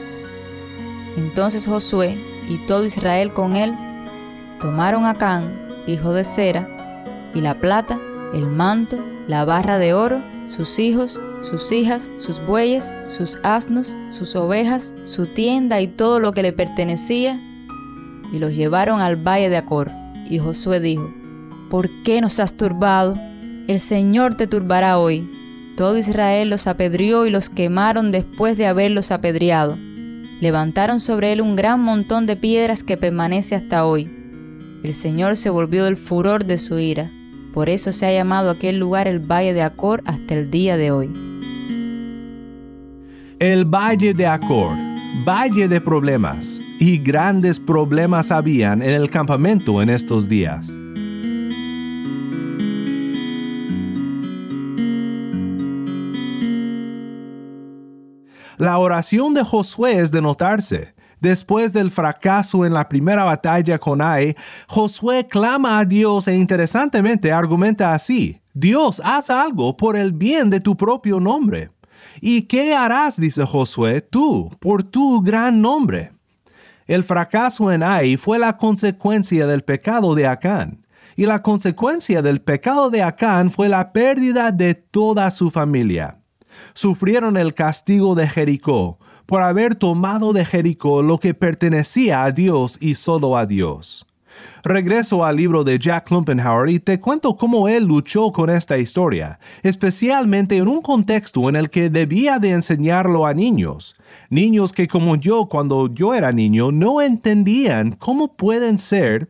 Entonces 1.16 1.68
Josué 1.68 2.18
y 2.48 2.56
todo 2.66 2.84
Israel 2.84 3.32
con 3.32 3.54
él 3.54 3.72
tomaron 4.60 5.06
a 5.06 5.14
Can, 5.14 5.84
hijo 5.86 6.12
de 6.14 6.24
Sera, 6.24 6.68
y 7.32 7.40
la 7.42 7.60
plata, 7.60 8.00
el 8.34 8.48
manto, 8.48 8.98
la 9.28 9.44
barra 9.44 9.78
de 9.78 9.94
oro, 9.94 10.20
sus 10.48 10.80
hijos, 10.80 11.20
sus 11.44 11.70
hijas, 11.72 12.10
sus 12.18 12.44
bueyes, 12.44 12.94
sus 13.08 13.38
asnos, 13.42 13.96
sus 14.10 14.34
ovejas, 14.34 14.94
su 15.04 15.26
tienda 15.26 15.80
y 15.80 15.88
todo 15.88 16.18
lo 16.18 16.32
que 16.32 16.42
le 16.42 16.52
pertenecía, 16.52 17.40
y 18.32 18.38
los 18.38 18.54
llevaron 18.54 19.00
al 19.00 19.16
valle 19.16 19.50
de 19.50 19.58
Acor. 19.58 19.92
Y 20.28 20.38
Josué 20.38 20.80
dijo, 20.80 21.12
¿por 21.70 21.90
qué 22.02 22.20
nos 22.20 22.40
has 22.40 22.56
turbado? 22.56 23.16
El 23.68 23.78
Señor 23.78 24.34
te 24.34 24.46
turbará 24.46 24.98
hoy. 24.98 25.30
Todo 25.76 25.98
Israel 25.98 26.50
los 26.50 26.66
apedrió 26.66 27.26
y 27.26 27.30
los 27.30 27.50
quemaron 27.50 28.10
después 28.10 28.56
de 28.56 28.66
haberlos 28.66 29.12
apedreado. 29.12 29.76
Levantaron 30.40 31.00
sobre 31.00 31.32
él 31.32 31.40
un 31.40 31.56
gran 31.56 31.80
montón 31.80 32.26
de 32.26 32.36
piedras 32.36 32.82
que 32.82 32.96
permanece 32.96 33.54
hasta 33.54 33.86
hoy. 33.86 34.10
El 34.82 34.94
Señor 34.94 35.36
se 35.36 35.50
volvió 35.50 35.84
del 35.84 35.96
furor 35.96 36.44
de 36.44 36.58
su 36.58 36.78
ira. 36.78 37.10
Por 37.52 37.68
eso 37.68 37.92
se 37.92 38.06
ha 38.06 38.12
llamado 38.12 38.50
aquel 38.50 38.78
lugar 38.78 39.08
el 39.08 39.20
Valle 39.20 39.54
de 39.54 39.62
Acor 39.62 40.02
hasta 40.04 40.34
el 40.34 40.50
día 40.50 40.76
de 40.76 40.90
hoy. 40.90 41.23
El 43.40 43.64
Valle 43.64 44.14
de 44.14 44.28
Acor, 44.28 44.76
Valle 45.26 45.66
de 45.66 45.80
Problemas, 45.80 46.60
y 46.78 46.98
grandes 46.98 47.58
problemas 47.58 48.30
habían 48.30 48.80
en 48.80 48.90
el 48.90 49.10
campamento 49.10 49.82
en 49.82 49.90
estos 49.90 50.28
días. 50.28 50.78
La 58.56 58.78
oración 58.78 59.34
de 59.34 59.42
Josué 59.42 59.98
es 59.98 60.12
de 60.12 60.22
notarse. 60.22 60.94
Después 61.20 61.72
del 61.72 61.90
fracaso 61.90 62.64
en 62.64 62.72
la 62.72 62.88
primera 62.88 63.24
batalla 63.24 63.78
con 63.78 64.00
Ai, 64.00 64.36
Josué 64.68 65.26
clama 65.26 65.80
a 65.80 65.84
Dios 65.84 66.28
e 66.28 66.36
interesantemente 66.36 67.32
argumenta 67.32 67.94
así, 67.94 68.40
Dios, 68.52 69.02
haz 69.04 69.30
algo 69.30 69.76
por 69.76 69.96
el 69.96 70.12
bien 70.12 70.50
de 70.50 70.60
tu 70.60 70.76
propio 70.76 71.18
nombre. 71.18 71.73
¿Y 72.20 72.42
qué 72.42 72.74
harás, 72.74 73.20
dice 73.20 73.44
Josué, 73.44 74.00
tú, 74.00 74.50
por 74.60 74.82
tu 74.82 75.20
gran 75.20 75.60
nombre? 75.60 76.12
El 76.86 77.02
fracaso 77.02 77.72
en 77.72 77.82
Ai 77.82 78.16
fue 78.16 78.38
la 78.38 78.56
consecuencia 78.56 79.46
del 79.46 79.62
pecado 79.62 80.14
de 80.14 80.26
Acán, 80.26 80.86
y 81.16 81.26
la 81.26 81.42
consecuencia 81.42 82.22
del 82.22 82.40
pecado 82.40 82.90
de 82.90 83.02
Acán 83.02 83.50
fue 83.50 83.68
la 83.68 83.92
pérdida 83.92 84.52
de 84.52 84.74
toda 84.74 85.30
su 85.30 85.50
familia 85.50 86.20
sufrieron 86.72 87.36
el 87.36 87.54
castigo 87.54 88.14
de 88.14 88.28
Jericó 88.28 88.98
por 89.26 89.42
haber 89.42 89.74
tomado 89.74 90.32
de 90.32 90.44
Jericó 90.44 91.02
lo 91.02 91.18
que 91.18 91.34
pertenecía 91.34 92.24
a 92.24 92.30
Dios 92.30 92.78
y 92.80 92.94
solo 92.94 93.36
a 93.36 93.46
Dios. 93.46 94.06
Regreso 94.62 95.24
al 95.24 95.36
libro 95.36 95.64
de 95.64 95.78
Jack 95.78 96.08
Klumpenhauer 96.08 96.70
y 96.70 96.80
te 96.80 97.00
cuento 97.00 97.36
cómo 97.36 97.68
él 97.68 97.84
luchó 97.84 98.32
con 98.32 98.50
esta 98.50 98.78
historia, 98.78 99.38
especialmente 99.62 100.56
en 100.56 100.68
un 100.68 100.80
contexto 100.80 101.48
en 101.48 101.56
el 101.56 101.70
que 101.70 101.90
debía 101.90 102.38
de 102.38 102.50
enseñarlo 102.50 103.26
a 103.26 103.34
niños, 103.34 103.94
niños 104.30 104.72
que 104.72 104.88
como 104.88 105.16
yo 105.16 105.46
cuando 105.46 105.92
yo 105.92 106.14
era 106.14 106.32
niño 106.32 106.72
no 106.72 107.00
entendían 107.00 107.92
cómo 107.92 108.34
pueden 108.36 108.78
ser, 108.78 109.28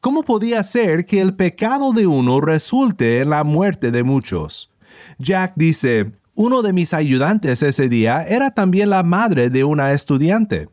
cómo 0.00 0.22
podía 0.22 0.62
ser 0.64 1.06
que 1.06 1.20
el 1.20 1.34
pecado 1.34 1.92
de 1.92 2.06
uno 2.06 2.40
resulte 2.40 3.20
en 3.20 3.30
la 3.30 3.44
muerte 3.44 3.90
de 3.90 4.02
muchos. 4.02 4.70
Jack 5.18 5.52
dice, 5.56 6.12
uno 6.34 6.62
de 6.62 6.72
mis 6.72 6.94
ayudantes 6.94 7.62
ese 7.62 7.88
día 7.88 8.24
era 8.26 8.52
también 8.52 8.90
la 8.90 9.02
madre 9.02 9.50
de 9.50 9.64
una 9.64 9.92
estudiante. 9.92 10.68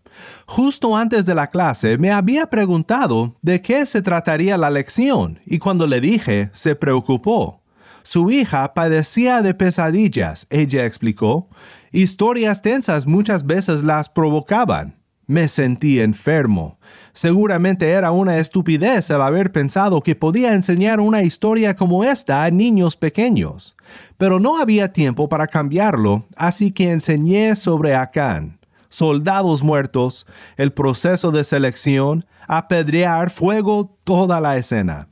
Justo 0.46 0.96
antes 0.96 1.25
de 1.25 1.36
la 1.36 1.48
clase 1.48 1.98
me 1.98 2.12
había 2.12 2.48
preguntado 2.48 3.36
de 3.42 3.62
qué 3.62 3.86
se 3.86 4.01
trataría 4.01 4.58
la 4.58 4.70
lección 4.70 5.39
y 5.46 5.60
cuando 5.60 5.88
le 5.88 6.01
dije 6.01 6.50
se 6.54 6.75
preocupó. 6.75 7.62
Su 8.04 8.32
hija 8.32 8.74
padecía 8.74 9.42
de 9.42 9.54
pesadillas, 9.54 10.48
ella 10.50 10.86
explicó. 10.86 11.50
Historias 11.92 12.62
tensas 12.62 13.06
muchas 13.06 13.46
veces 13.46 13.84
las 13.84 14.10
provocaban. 14.10 15.00
Me 15.28 15.48
sentí 15.48 16.00
enfermo. 16.00 16.80
Seguramente 17.13 17.89
era 17.89 18.12
una 18.12 18.38
estupidez 18.38 19.10
el 19.10 19.22
haber 19.22 19.51
pensado 19.51 20.01
que 20.01 20.16
podía 20.16 20.54
enseñar 20.54 21.00
una 21.00 21.24
historia 21.24 21.75
como 21.75 22.04
esta 22.04 22.44
a 22.44 22.51
niños 22.51 22.96
pequeños. 22.96 23.75
Pero 24.18 24.39
no 24.39 24.60
había 24.60 24.94
tiempo 24.94 25.30
para 25.30 25.48
cambiarlo, 25.48 26.25
así 26.36 26.72
que 26.72 26.92
enseñé 26.92 27.56
sobre 27.56 27.96
Acán, 27.96 28.60
soldados 28.89 29.63
muertos, 29.63 30.28
el 30.58 30.72
proceso 30.72 31.32
de 31.32 31.44
selección, 31.44 32.25
apedrear, 32.48 33.30
fuego, 33.30 33.98
toda 34.04 34.42
la 34.42 34.58
escena. 34.58 35.08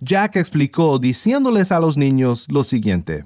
Jack 0.00 0.36
explicó 0.36 0.98
diciéndoles 0.98 1.72
a 1.72 1.80
los 1.80 1.96
niños 1.96 2.46
lo 2.50 2.62
siguiente. 2.64 3.24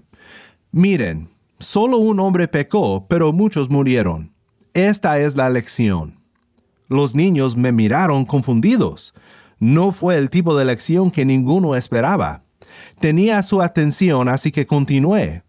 Miren, 0.70 1.28
solo 1.58 1.98
un 1.98 2.18
hombre 2.20 2.48
pecó, 2.48 3.06
pero 3.08 3.32
muchos 3.32 3.68
murieron. 3.68 4.32
Esta 4.74 5.18
es 5.18 5.36
la 5.36 5.50
lección. 5.50 6.21
Los 6.92 7.14
niños 7.14 7.56
me 7.56 7.72
miraron 7.72 8.26
confundidos. 8.26 9.14
No 9.58 9.92
fue 9.92 10.18
el 10.18 10.28
tipo 10.28 10.54
de 10.54 10.66
lección 10.66 11.10
que 11.10 11.24
ninguno 11.24 11.74
esperaba. 11.74 12.42
Tenía 13.00 13.42
su 13.42 13.62
atención, 13.62 14.28
así 14.28 14.52
que 14.52 14.66
continué. 14.66 15.42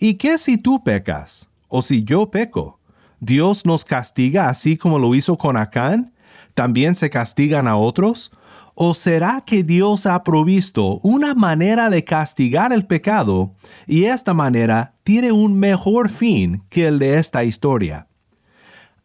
¿Y 0.00 0.14
qué 0.14 0.38
si 0.38 0.58
tú 0.58 0.82
pecas? 0.82 1.48
¿O 1.68 1.82
si 1.82 2.02
yo 2.02 2.32
peco? 2.32 2.80
¿Dios 3.20 3.64
nos 3.64 3.84
castiga 3.84 4.48
así 4.48 4.76
como 4.76 4.98
lo 4.98 5.14
hizo 5.14 5.38
con 5.38 5.56
Acán? 5.56 6.12
¿También 6.54 6.96
se 6.96 7.10
castigan 7.10 7.68
a 7.68 7.76
otros? 7.76 8.32
¿O 8.74 8.92
será 8.92 9.44
que 9.46 9.62
Dios 9.62 10.04
ha 10.04 10.24
provisto 10.24 10.98
una 11.04 11.36
manera 11.36 11.90
de 11.90 12.02
castigar 12.02 12.72
el 12.72 12.86
pecado 12.86 13.54
y 13.86 14.04
esta 14.04 14.34
manera 14.34 14.96
tiene 15.04 15.30
un 15.30 15.56
mejor 15.56 16.10
fin 16.10 16.64
que 16.68 16.88
el 16.88 16.98
de 16.98 17.18
esta 17.18 17.44
historia? 17.44 18.07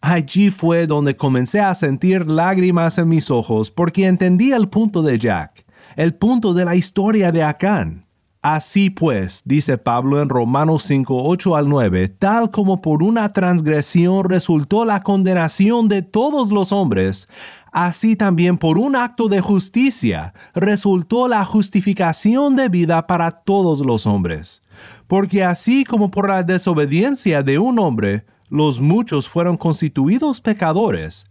Allí 0.06 0.52
fue 0.52 0.86
donde 0.86 1.16
comencé 1.16 1.62
a 1.62 1.74
sentir 1.74 2.30
lágrimas 2.30 2.98
en 2.98 3.08
mis 3.08 3.32
ojos 3.32 3.72
porque 3.72 4.06
entendí 4.06 4.52
el 4.52 4.68
punto 4.68 5.02
de 5.02 5.18
Jack, 5.18 5.66
el 5.96 6.14
punto 6.14 6.54
de 6.54 6.66
la 6.66 6.76
historia 6.76 7.32
de 7.32 7.42
Acán. 7.42 8.06
Así 8.42 8.90
pues, 8.90 9.44
dice 9.46 9.78
Pablo 9.78 10.22
en 10.22 10.28
Romanos 10.28 10.84
5, 10.84 11.24
8 11.24 11.56
al 11.56 11.70
9, 11.70 12.10
tal 12.10 12.52
como 12.52 12.82
por 12.82 13.02
una 13.02 13.32
transgresión 13.32 14.26
resultó 14.26 14.84
la 14.84 15.04
condenación 15.04 15.88
de 15.88 16.02
todos 16.02 16.52
los 16.52 16.74
hombres, 16.74 17.30
así 17.72 18.18
también 18.18 18.58
por 18.58 18.80
un 18.80 18.98
acto 18.98 19.30
de 19.30 19.40
justicia 19.40 20.34
resultó 20.54 21.30
la 21.30 21.46
justificación 21.46 22.58
de 22.58 22.68
vida 22.68 23.08
para 23.08 23.32
todos 23.32 23.86
los 23.86 24.06
hombres. 24.06 24.64
Porque 25.08 25.46
así 25.46 25.86
como 25.86 26.12
por 26.12 26.28
la 26.28 26.44
desobediencia 26.44 27.42
de 27.42 27.58
un 27.58 27.80
hombre, 27.80 28.26
los 28.54 28.80
muchos 28.80 29.28
fueron 29.28 29.58
constituidos 29.58 30.40
pecadores, 30.40 31.26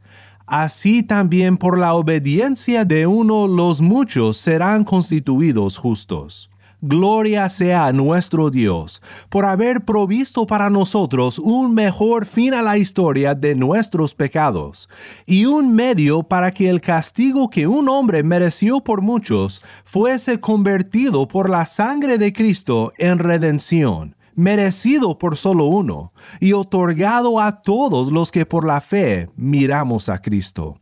así 0.45 1.05
también 1.05 1.57
por 1.57 1.79
la 1.79 1.95
obediencia 1.95 2.85
de 2.85 3.07
uno 3.07 3.47
los 3.47 3.81
muchos 3.81 4.37
serán 4.37 4.83
constituidos 4.83 5.79
justos. 5.79 6.51
Gloria 6.81 7.49
sea 7.49 7.93
nuestro 7.93 8.51
Dios 8.51 9.01
por 9.29 9.45
haber 9.45 9.85
provisto 9.85 10.49
para 10.49 10.69
nosotros 10.69 11.39
un 11.39 11.75
mejor 11.75 12.27
fin 12.27 12.55
a 12.55 12.63
la 12.63 12.77
historia 12.77 13.37
de 13.37 13.55
nuestros 13.55 14.17
pecados 14.17 14.89
y 15.25 15.45
un 15.45 15.77
medio 15.77 16.25
para 16.25 16.51
que 16.51 16.69
el 16.69 16.81
castigo 16.81 17.49
que 17.51 17.69
un 17.69 17.89
hombre 17.89 18.25
mereció 18.25 18.81
por 18.81 19.01
muchos 19.01 19.63
fuese 19.85 20.41
convertido 20.41 21.29
por 21.29 21.49
la 21.49 21.67
sangre 21.67 22.19
de 22.19 22.33
Cristo 22.33 22.93
en 22.99 23.21
redención 23.21 24.17
merecido 24.35 25.19
por 25.19 25.37
solo 25.37 25.65
uno 25.65 26.13
y 26.41 26.53
otorgado 26.53 27.41
a 27.41 27.63
todos 27.63 28.11
los 28.11 28.31
que 28.31 28.47
por 28.47 28.67
la 28.67 28.81
fe 28.81 29.29
miramos 29.37 30.09
a 30.09 30.19
Cristo. 30.19 30.79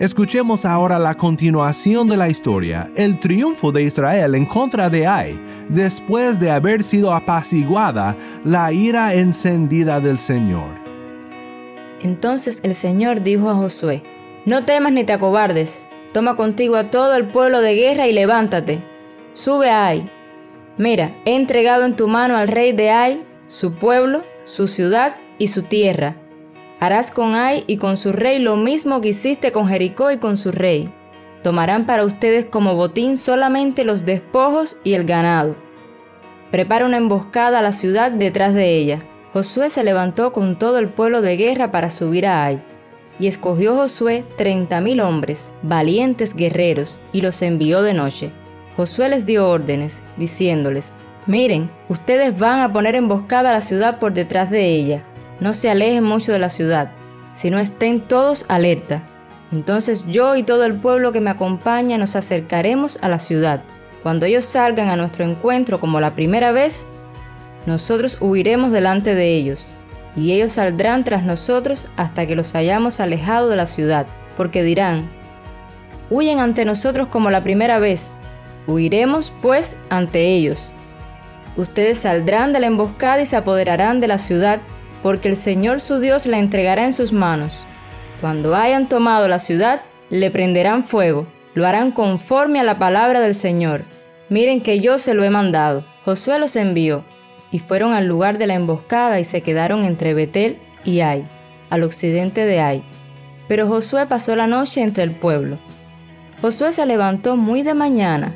Escuchemos 0.00 0.64
ahora 0.64 0.98
la 0.98 1.14
continuación 1.14 2.08
de 2.08 2.16
la 2.16 2.28
historia, 2.28 2.90
el 2.96 3.18
triunfo 3.18 3.70
de 3.70 3.84
Israel 3.84 4.34
en 4.34 4.44
contra 4.44 4.90
de 4.90 5.06
Ai, 5.06 5.40
después 5.68 6.40
de 6.40 6.50
haber 6.50 6.82
sido 6.82 7.12
apaciguada 7.12 8.16
la 8.44 8.72
ira 8.72 9.14
encendida 9.14 10.00
del 10.00 10.18
Señor. 10.18 10.84
Entonces 12.00 12.60
el 12.64 12.74
Señor 12.74 13.22
dijo 13.22 13.48
a 13.48 13.54
Josué, 13.54 14.02
No 14.46 14.64
temas 14.64 14.92
ni 14.92 15.04
te 15.04 15.12
acobardes, 15.12 15.86
toma 16.12 16.34
contigo 16.34 16.76
a 16.76 16.90
todo 16.90 17.14
el 17.14 17.28
pueblo 17.28 17.60
de 17.60 17.74
guerra 17.74 18.06
y 18.06 18.12
levántate, 18.12 18.84
sube 19.32 19.70
a 19.70 19.86
Ai. 19.86 20.13
Mira, 20.76 21.14
he 21.24 21.36
entregado 21.36 21.84
en 21.84 21.96
tu 21.96 22.08
mano 22.08 22.36
al 22.36 22.48
rey 22.48 22.72
de 22.72 22.90
Ai, 22.90 23.24
su 23.46 23.74
pueblo, 23.74 24.24
su 24.44 24.66
ciudad 24.66 25.16
y 25.38 25.48
su 25.48 25.62
tierra 25.62 26.16
Harás 26.84 27.10
con 27.10 27.34
Ai 27.34 27.64
y 27.66 27.78
con 27.78 27.96
su 27.96 28.12
rey 28.12 28.38
lo 28.38 28.56
mismo 28.56 29.00
que 29.00 29.08
hiciste 29.08 29.52
con 29.52 29.68
Jericó 29.68 30.10
y 30.10 30.18
con 30.18 30.36
su 30.36 30.52
rey. 30.52 30.92
Tomarán 31.42 31.86
para 31.86 32.04
ustedes 32.04 32.44
como 32.44 32.74
botín 32.74 33.16
solamente 33.16 33.84
los 33.84 34.04
despojos 34.04 34.78
y 34.84 34.92
el 34.92 35.04
ganado. 35.04 35.56
Prepara 36.50 36.84
una 36.84 36.98
emboscada 36.98 37.60
a 37.60 37.62
la 37.62 37.72
ciudad 37.72 38.10
detrás 38.10 38.52
de 38.52 38.76
ella. 38.76 39.00
Josué 39.32 39.70
se 39.70 39.82
levantó 39.82 40.32
con 40.32 40.58
todo 40.58 40.78
el 40.78 40.90
pueblo 40.90 41.22
de 41.22 41.38
guerra 41.38 41.70
para 41.70 41.90
subir 41.90 42.26
a 42.26 42.44
Ai. 42.44 42.62
Y 43.18 43.28
escogió 43.28 43.74
Josué 43.76 44.24
treinta 44.36 44.82
mil 44.82 45.00
hombres, 45.00 45.52
valientes 45.62 46.34
guerreros, 46.34 47.00
y 47.12 47.22
los 47.22 47.40
envió 47.42 47.80
de 47.82 47.94
noche. 47.94 48.32
Josué 48.76 49.08
les 49.08 49.24
dio 49.24 49.48
órdenes, 49.48 50.02
diciéndoles, 50.16 50.98
Miren, 51.26 51.70
ustedes 51.88 52.38
van 52.38 52.60
a 52.60 52.72
poner 52.72 52.96
emboscada 52.96 53.50
a 53.50 53.54
la 53.54 53.60
ciudad 53.60 53.98
por 53.98 54.12
detrás 54.12 54.50
de 54.50 54.66
ella, 54.66 55.04
no 55.40 55.54
se 55.54 55.70
alejen 55.70 56.04
mucho 56.04 56.32
de 56.32 56.38
la 56.38 56.48
ciudad, 56.48 56.92
sino 57.32 57.58
estén 57.58 58.00
todos 58.00 58.44
alerta. 58.48 59.02
Entonces 59.52 60.06
yo 60.06 60.36
y 60.36 60.42
todo 60.42 60.64
el 60.64 60.74
pueblo 60.74 61.12
que 61.12 61.20
me 61.20 61.30
acompaña 61.30 61.98
nos 61.98 62.16
acercaremos 62.16 62.98
a 63.02 63.08
la 63.08 63.18
ciudad. 63.18 63.62
Cuando 64.02 64.26
ellos 64.26 64.44
salgan 64.44 64.88
a 64.88 64.96
nuestro 64.96 65.24
encuentro 65.24 65.80
como 65.80 66.00
la 66.00 66.14
primera 66.14 66.52
vez, 66.52 66.86
nosotros 67.66 68.18
huiremos 68.20 68.70
delante 68.70 69.14
de 69.14 69.34
ellos, 69.34 69.74
y 70.16 70.32
ellos 70.32 70.52
saldrán 70.52 71.04
tras 71.04 71.24
nosotros 71.24 71.86
hasta 71.96 72.26
que 72.26 72.36
los 72.36 72.54
hayamos 72.54 73.00
alejado 73.00 73.48
de 73.48 73.56
la 73.56 73.66
ciudad, 73.66 74.06
porque 74.36 74.62
dirán, 74.62 75.08
huyen 76.10 76.38
ante 76.38 76.64
nosotros 76.64 77.08
como 77.08 77.30
la 77.30 77.42
primera 77.42 77.78
vez, 77.78 78.14
huiremos 78.66 79.32
pues 79.42 79.78
ante 79.90 80.34
ellos. 80.34 80.72
Ustedes 81.56 81.98
saldrán 81.98 82.52
de 82.52 82.60
la 82.60 82.66
emboscada 82.66 83.20
y 83.20 83.26
se 83.26 83.36
apoderarán 83.36 84.00
de 84.00 84.08
la 84.08 84.18
ciudad 84.18 84.60
porque 85.02 85.28
el 85.28 85.36
Señor 85.36 85.80
su 85.80 85.98
Dios 85.98 86.26
la 86.26 86.38
entregará 86.38 86.84
en 86.84 86.92
sus 86.92 87.12
manos. 87.12 87.64
Cuando 88.20 88.54
hayan 88.54 88.88
tomado 88.88 89.28
la 89.28 89.38
ciudad, 89.38 89.82
le 90.10 90.30
prenderán 90.30 90.82
fuego, 90.82 91.26
lo 91.54 91.66
harán 91.66 91.92
conforme 91.92 92.58
a 92.58 92.64
la 92.64 92.78
palabra 92.78 93.20
del 93.20 93.34
Señor. 93.34 93.84
Miren 94.30 94.60
que 94.60 94.80
yo 94.80 94.98
se 94.98 95.14
lo 95.14 95.22
he 95.22 95.30
mandado. 95.30 95.84
Josué 96.04 96.38
los 96.38 96.56
envió, 96.56 97.04
y 97.50 97.58
fueron 97.58 97.92
al 97.92 98.06
lugar 98.06 98.38
de 98.38 98.46
la 98.46 98.54
emboscada 98.54 99.20
y 99.20 99.24
se 99.24 99.42
quedaron 99.42 99.84
entre 99.84 100.12
Betel 100.12 100.58
y 100.84 101.00
Ai, 101.00 101.28
al 101.70 101.82
occidente 101.82 102.46
de 102.46 102.60
Ai. 102.60 102.84
Pero 103.46 103.68
Josué 103.68 104.06
pasó 104.06 104.34
la 104.34 104.46
noche 104.46 104.82
entre 104.82 105.04
el 105.04 105.14
pueblo. 105.14 105.58
Josué 106.42 106.72
se 106.72 106.84
levantó 106.84 107.36
muy 107.36 107.62
de 107.62 107.74
mañana, 107.74 108.34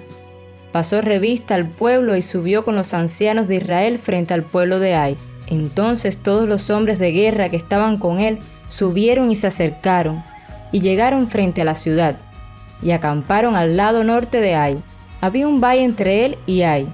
pasó 0.73 1.01
revista 1.01 1.55
al 1.55 1.67
pueblo 1.69 2.17
y 2.17 2.23
subió 2.23 2.65
con 2.65 2.77
los 2.77 2.95
ancianos 2.95 3.49
de 3.49 3.57
Israel 3.57 3.99
frente 3.99 4.35
al 4.35 4.43
pueblo 4.43 4.79
de 4.79 4.95
Ai. 4.95 5.17
Entonces 5.47 6.19
todos 6.19 6.49
los 6.49 6.71
hombres 6.71 6.99
de 6.99 7.13
guerra 7.13 7.49
que 7.49 7.57
estaban 7.57 7.99
con 7.99 8.21
él 8.21 8.39
subieron 8.69 9.31
y 9.31 9.35
se 9.35 9.47
acercaron, 9.47 10.23
y 10.73 10.81
llegaron 10.81 11.27
frente 11.27 11.63
a 11.63 11.65
la 11.65 11.75
ciudad, 11.75 12.17
y 12.83 12.91
acamparon 12.91 13.57
al 13.57 13.77
lado 13.77 14.05
norte 14.05 14.41
de 14.41 14.55
Ai. 14.55 14.83
Había 15.21 15.49
un 15.49 15.61
valle 15.61 15.85
entre 15.85 16.27
él 16.27 16.39
y 16.47 16.63
Ai. 16.63 16.87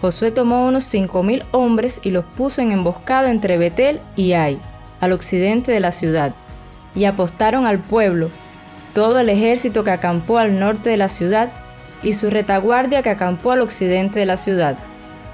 Josué 0.00 0.32
tomó 0.32 0.66
unos 0.66 0.84
cinco 0.84 1.22
mil 1.22 1.44
hombres 1.52 2.00
y 2.02 2.10
los 2.10 2.24
puso 2.24 2.60
en 2.60 2.72
emboscada 2.72 3.30
entre 3.30 3.56
Betel 3.56 4.00
y 4.16 4.32
Ai, 4.32 4.58
al 5.00 5.12
occidente 5.12 5.70
de 5.70 5.80
la 5.80 5.92
ciudad, 5.92 6.34
y 6.94 7.04
apostaron 7.04 7.66
al 7.66 7.78
pueblo, 7.78 8.30
todo 8.92 9.20
el 9.20 9.28
ejército 9.28 9.84
que 9.84 9.92
acampó 9.92 10.38
al 10.38 10.58
norte 10.58 10.90
de 10.90 10.96
la 10.96 11.08
ciudad, 11.08 11.50
y 12.02 12.14
su 12.14 12.30
retaguardia 12.30 13.02
que 13.02 13.10
acampó 13.10 13.52
al 13.52 13.60
occidente 13.60 14.18
de 14.18 14.26
la 14.26 14.36
ciudad. 14.36 14.76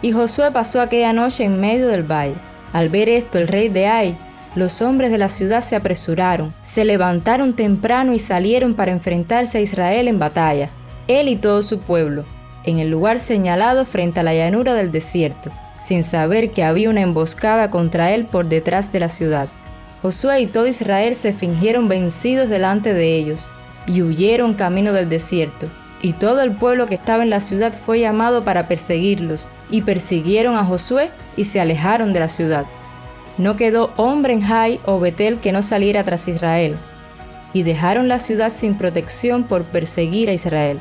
Y 0.02 0.12
Josué 0.12 0.50
pasó 0.52 0.80
aquella 0.80 1.12
noche 1.12 1.44
en 1.44 1.60
medio 1.60 1.88
del 1.88 2.02
valle. 2.02 2.34
Al 2.72 2.88
ver 2.88 3.08
esto, 3.08 3.38
el 3.38 3.48
rey 3.48 3.68
de 3.68 3.86
Ai, 3.86 4.16
los 4.54 4.82
hombres 4.82 5.10
de 5.10 5.18
la 5.18 5.28
ciudad 5.28 5.60
se 5.60 5.76
apresuraron, 5.76 6.52
se 6.62 6.84
levantaron 6.84 7.54
temprano 7.54 8.12
y 8.12 8.18
salieron 8.18 8.74
para 8.74 8.92
enfrentarse 8.92 9.58
a 9.58 9.60
Israel 9.60 10.08
en 10.08 10.18
batalla, 10.18 10.70
él 11.06 11.28
y 11.28 11.36
todo 11.36 11.62
su 11.62 11.80
pueblo, 11.80 12.24
en 12.64 12.78
el 12.78 12.90
lugar 12.90 13.18
señalado 13.18 13.84
frente 13.84 14.20
a 14.20 14.22
la 14.22 14.34
llanura 14.34 14.74
del 14.74 14.90
desierto, 14.90 15.50
sin 15.80 16.02
saber 16.02 16.50
que 16.50 16.64
había 16.64 16.90
una 16.90 17.02
emboscada 17.02 17.70
contra 17.70 18.12
él 18.12 18.26
por 18.26 18.48
detrás 18.48 18.90
de 18.92 19.00
la 19.00 19.08
ciudad. 19.08 19.48
Josué 20.02 20.40
y 20.40 20.46
todo 20.46 20.66
Israel 20.66 21.14
se 21.14 21.32
fingieron 21.32 21.88
vencidos 21.88 22.48
delante 22.48 22.94
de 22.94 23.16
ellos, 23.16 23.48
y 23.86 24.02
huyeron 24.02 24.54
camino 24.54 24.92
del 24.92 25.08
desierto, 25.08 25.66
y 26.00 26.12
todo 26.12 26.42
el 26.42 26.52
pueblo 26.52 26.86
que 26.86 26.94
estaba 26.94 27.22
en 27.22 27.30
la 27.30 27.40
ciudad 27.40 27.72
fue 27.72 28.00
llamado 28.00 28.44
para 28.44 28.68
perseguirlos, 28.68 29.48
y 29.70 29.82
persiguieron 29.82 30.56
a 30.56 30.64
Josué 30.64 31.10
y 31.36 31.44
se 31.44 31.60
alejaron 31.60 32.12
de 32.12 32.20
la 32.20 32.28
ciudad. 32.28 32.66
No 33.36 33.56
quedó 33.56 33.92
hombre 33.96 34.32
en 34.32 34.42
Jai 34.42 34.80
o 34.84 34.98
Betel 34.98 35.38
que 35.38 35.52
no 35.52 35.62
saliera 35.62 36.04
tras 36.04 36.28
Israel, 36.28 36.76
y 37.52 37.62
dejaron 37.62 38.08
la 38.08 38.18
ciudad 38.18 38.50
sin 38.50 38.76
protección 38.76 39.44
por 39.44 39.64
perseguir 39.64 40.28
a 40.28 40.32
Israel. 40.32 40.78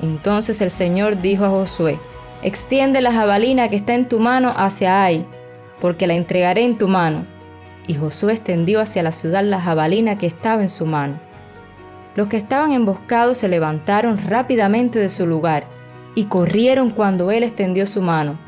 Entonces 0.00 0.60
el 0.60 0.70
Señor 0.70 1.20
dijo 1.20 1.44
a 1.44 1.50
Josué, 1.50 1.98
Extiende 2.42 3.00
la 3.00 3.12
jabalina 3.12 3.68
que 3.68 3.76
está 3.76 3.94
en 3.94 4.08
tu 4.08 4.20
mano 4.20 4.52
hacia 4.56 5.02
Ai, 5.02 5.26
porque 5.80 6.06
la 6.06 6.14
entregaré 6.14 6.62
en 6.62 6.78
tu 6.78 6.86
mano. 6.86 7.26
Y 7.88 7.94
Josué 7.94 8.34
extendió 8.34 8.80
hacia 8.80 9.02
la 9.02 9.10
ciudad 9.10 9.42
la 9.42 9.60
jabalina 9.60 10.18
que 10.18 10.26
estaba 10.26 10.62
en 10.62 10.68
su 10.68 10.86
mano. 10.86 11.18
Los 12.18 12.26
que 12.26 12.36
estaban 12.36 12.72
emboscados 12.72 13.38
se 13.38 13.46
levantaron 13.46 14.18
rápidamente 14.18 14.98
de 14.98 15.08
su 15.08 15.24
lugar 15.24 15.68
y 16.16 16.24
corrieron 16.24 16.90
cuando 16.90 17.30
él 17.30 17.44
extendió 17.44 17.86
su 17.86 18.02
mano. 18.02 18.40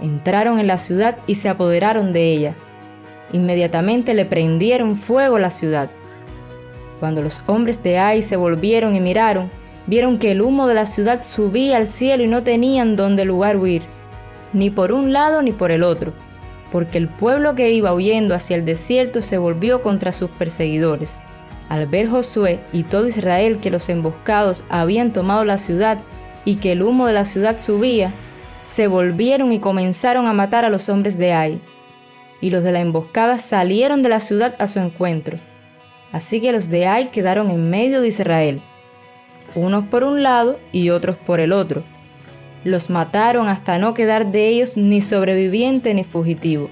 Entraron 0.00 0.58
en 0.58 0.66
la 0.66 0.78
ciudad 0.78 1.18
y 1.26 1.34
se 1.34 1.50
apoderaron 1.50 2.14
de 2.14 2.32
ella. 2.32 2.54
Inmediatamente 3.34 4.14
le 4.14 4.24
prendieron 4.24 4.96
fuego 4.96 5.36
a 5.36 5.40
la 5.40 5.50
ciudad. 5.50 5.90
Cuando 7.00 7.20
los 7.20 7.42
hombres 7.46 7.82
de 7.82 7.98
Ai 7.98 8.22
se 8.22 8.36
volvieron 8.36 8.96
y 8.96 9.00
miraron, 9.00 9.50
vieron 9.86 10.18
que 10.18 10.30
el 10.30 10.40
humo 10.40 10.66
de 10.66 10.76
la 10.76 10.86
ciudad 10.86 11.22
subía 11.22 11.76
al 11.76 11.84
cielo 11.84 12.24
y 12.24 12.28
no 12.28 12.44
tenían 12.44 12.96
donde 12.96 13.26
lugar 13.26 13.58
huir, 13.58 13.82
ni 14.54 14.70
por 14.70 14.90
un 14.90 15.12
lado 15.12 15.42
ni 15.42 15.52
por 15.52 15.70
el 15.70 15.82
otro, 15.82 16.14
porque 16.72 16.96
el 16.96 17.08
pueblo 17.08 17.54
que 17.54 17.72
iba 17.72 17.92
huyendo 17.92 18.34
hacia 18.34 18.56
el 18.56 18.64
desierto 18.64 19.20
se 19.20 19.36
volvió 19.36 19.82
contra 19.82 20.12
sus 20.12 20.30
perseguidores. 20.30 21.20
Al 21.68 21.86
ver 21.86 22.08
Josué 22.08 22.60
y 22.72 22.84
todo 22.84 23.06
Israel 23.06 23.58
que 23.58 23.70
los 23.70 23.88
emboscados 23.88 24.64
habían 24.68 25.12
tomado 25.12 25.44
la 25.44 25.58
ciudad 25.58 25.98
y 26.44 26.56
que 26.56 26.72
el 26.72 26.82
humo 26.82 27.06
de 27.06 27.12
la 27.12 27.24
ciudad 27.24 27.58
subía, 27.58 28.14
se 28.62 28.86
volvieron 28.86 29.52
y 29.52 29.60
comenzaron 29.60 30.26
a 30.26 30.32
matar 30.32 30.64
a 30.64 30.70
los 30.70 30.88
hombres 30.88 31.18
de 31.18 31.32
Ai. 31.32 31.60
y 32.40 32.50
los 32.50 32.62
de 32.62 32.72
la 32.72 32.80
emboscada 32.80 33.38
salieron 33.38 34.02
de 34.02 34.08
la 34.08 34.20
ciudad 34.20 34.54
a 34.58 34.66
su 34.66 34.78
encuentro. 34.78 35.38
Así 36.12 36.40
que 36.40 36.52
los 36.52 36.70
de 36.70 36.86
Ai 36.86 37.10
quedaron 37.10 37.50
en 37.50 37.68
medio 37.68 38.00
de 38.00 38.08
Israel, 38.08 38.62
unos 39.54 39.84
por 39.84 40.04
un 40.04 40.22
lado 40.22 40.58
y 40.72 40.90
otros 40.90 41.16
por 41.16 41.40
el 41.40 41.52
otro. 41.52 41.82
Los 42.64 42.90
mataron 42.90 43.48
hasta 43.48 43.78
no 43.78 43.94
quedar 43.94 44.32
de 44.32 44.48
ellos 44.48 44.76
ni 44.76 45.00
sobreviviente 45.00 45.94
ni 45.94 46.04
fugitivo. 46.04 46.70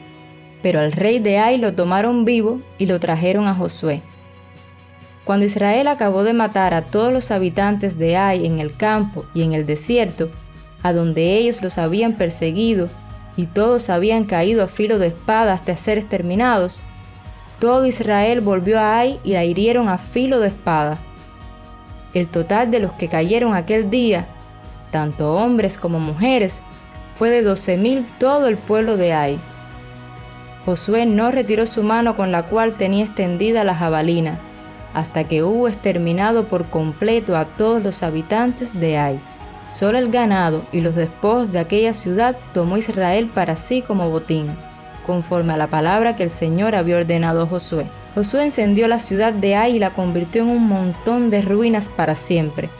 Pero 0.62 0.80
al 0.80 0.92
rey 0.92 1.18
de 1.18 1.38
Ai 1.38 1.58
lo 1.58 1.74
tomaron 1.74 2.24
vivo 2.24 2.60
y 2.78 2.86
lo 2.86 2.98
trajeron 2.98 3.46
a 3.46 3.54
Josué. 3.54 4.02
Cuando 5.26 5.44
Israel 5.44 5.88
acabó 5.88 6.22
de 6.22 6.34
matar 6.34 6.72
a 6.72 6.82
todos 6.82 7.12
los 7.12 7.32
habitantes 7.32 7.98
de 7.98 8.16
Ai 8.16 8.46
en 8.46 8.60
el 8.60 8.76
campo 8.76 9.26
y 9.34 9.42
en 9.42 9.54
el 9.54 9.66
desierto, 9.66 10.30
a 10.84 10.92
donde 10.92 11.36
ellos 11.36 11.62
los 11.62 11.78
habían 11.78 12.12
perseguido 12.12 12.88
y 13.36 13.46
todos 13.46 13.90
habían 13.90 14.22
caído 14.22 14.62
a 14.62 14.68
filo 14.68 15.00
de 15.00 15.08
espada 15.08 15.52
hasta 15.52 15.76
ser 15.76 15.98
exterminados, 15.98 16.84
todo 17.58 17.86
Israel 17.86 18.40
volvió 18.40 18.78
a 18.78 18.98
Ai 18.98 19.18
y 19.24 19.32
la 19.32 19.42
hirieron 19.42 19.88
a 19.88 19.98
filo 19.98 20.38
de 20.38 20.46
espada. 20.46 20.98
El 22.14 22.28
total 22.28 22.70
de 22.70 22.78
los 22.78 22.92
que 22.92 23.08
cayeron 23.08 23.52
aquel 23.52 23.90
día, 23.90 24.28
tanto 24.92 25.34
hombres 25.34 25.76
como 25.76 25.98
mujeres, 25.98 26.62
fue 27.16 27.30
de 27.30 27.42
doce 27.42 27.76
mil 27.76 28.06
todo 28.18 28.46
el 28.46 28.58
pueblo 28.58 28.96
de 28.96 29.12
Ai. 29.12 29.40
Josué 30.64 31.04
no 31.04 31.32
retiró 31.32 31.66
su 31.66 31.82
mano 31.82 32.16
con 32.16 32.30
la 32.30 32.44
cual 32.44 32.76
tenía 32.76 33.06
extendida 33.06 33.64
la 33.64 33.74
jabalina, 33.74 34.38
hasta 34.96 35.24
que 35.24 35.42
hubo 35.42 35.68
exterminado 35.68 36.46
por 36.48 36.70
completo 36.70 37.36
a 37.36 37.44
todos 37.44 37.84
los 37.84 38.02
habitantes 38.02 38.80
de 38.80 38.96
Ai. 38.96 39.20
Solo 39.68 39.98
el 39.98 40.10
ganado 40.10 40.62
y 40.72 40.80
los 40.80 40.94
despojos 40.94 41.52
de 41.52 41.58
aquella 41.58 41.92
ciudad 41.92 42.34
tomó 42.54 42.78
Israel 42.78 43.30
para 43.32 43.56
sí 43.56 43.82
como 43.82 44.08
botín, 44.08 44.46
conforme 45.04 45.52
a 45.52 45.58
la 45.58 45.66
palabra 45.66 46.16
que 46.16 46.22
el 46.22 46.30
Señor 46.30 46.74
había 46.74 46.96
ordenado 46.96 47.42
a 47.42 47.46
Josué. 47.46 47.88
Josué 48.14 48.44
encendió 48.44 48.88
la 48.88 48.98
ciudad 48.98 49.34
de 49.34 49.54
Ai 49.54 49.76
y 49.76 49.78
la 49.78 49.90
convirtió 49.90 50.44
en 50.44 50.48
un 50.48 50.66
montón 50.66 51.28
de 51.28 51.42
ruinas 51.42 51.90
para 51.90 52.14
siempre, 52.14 52.70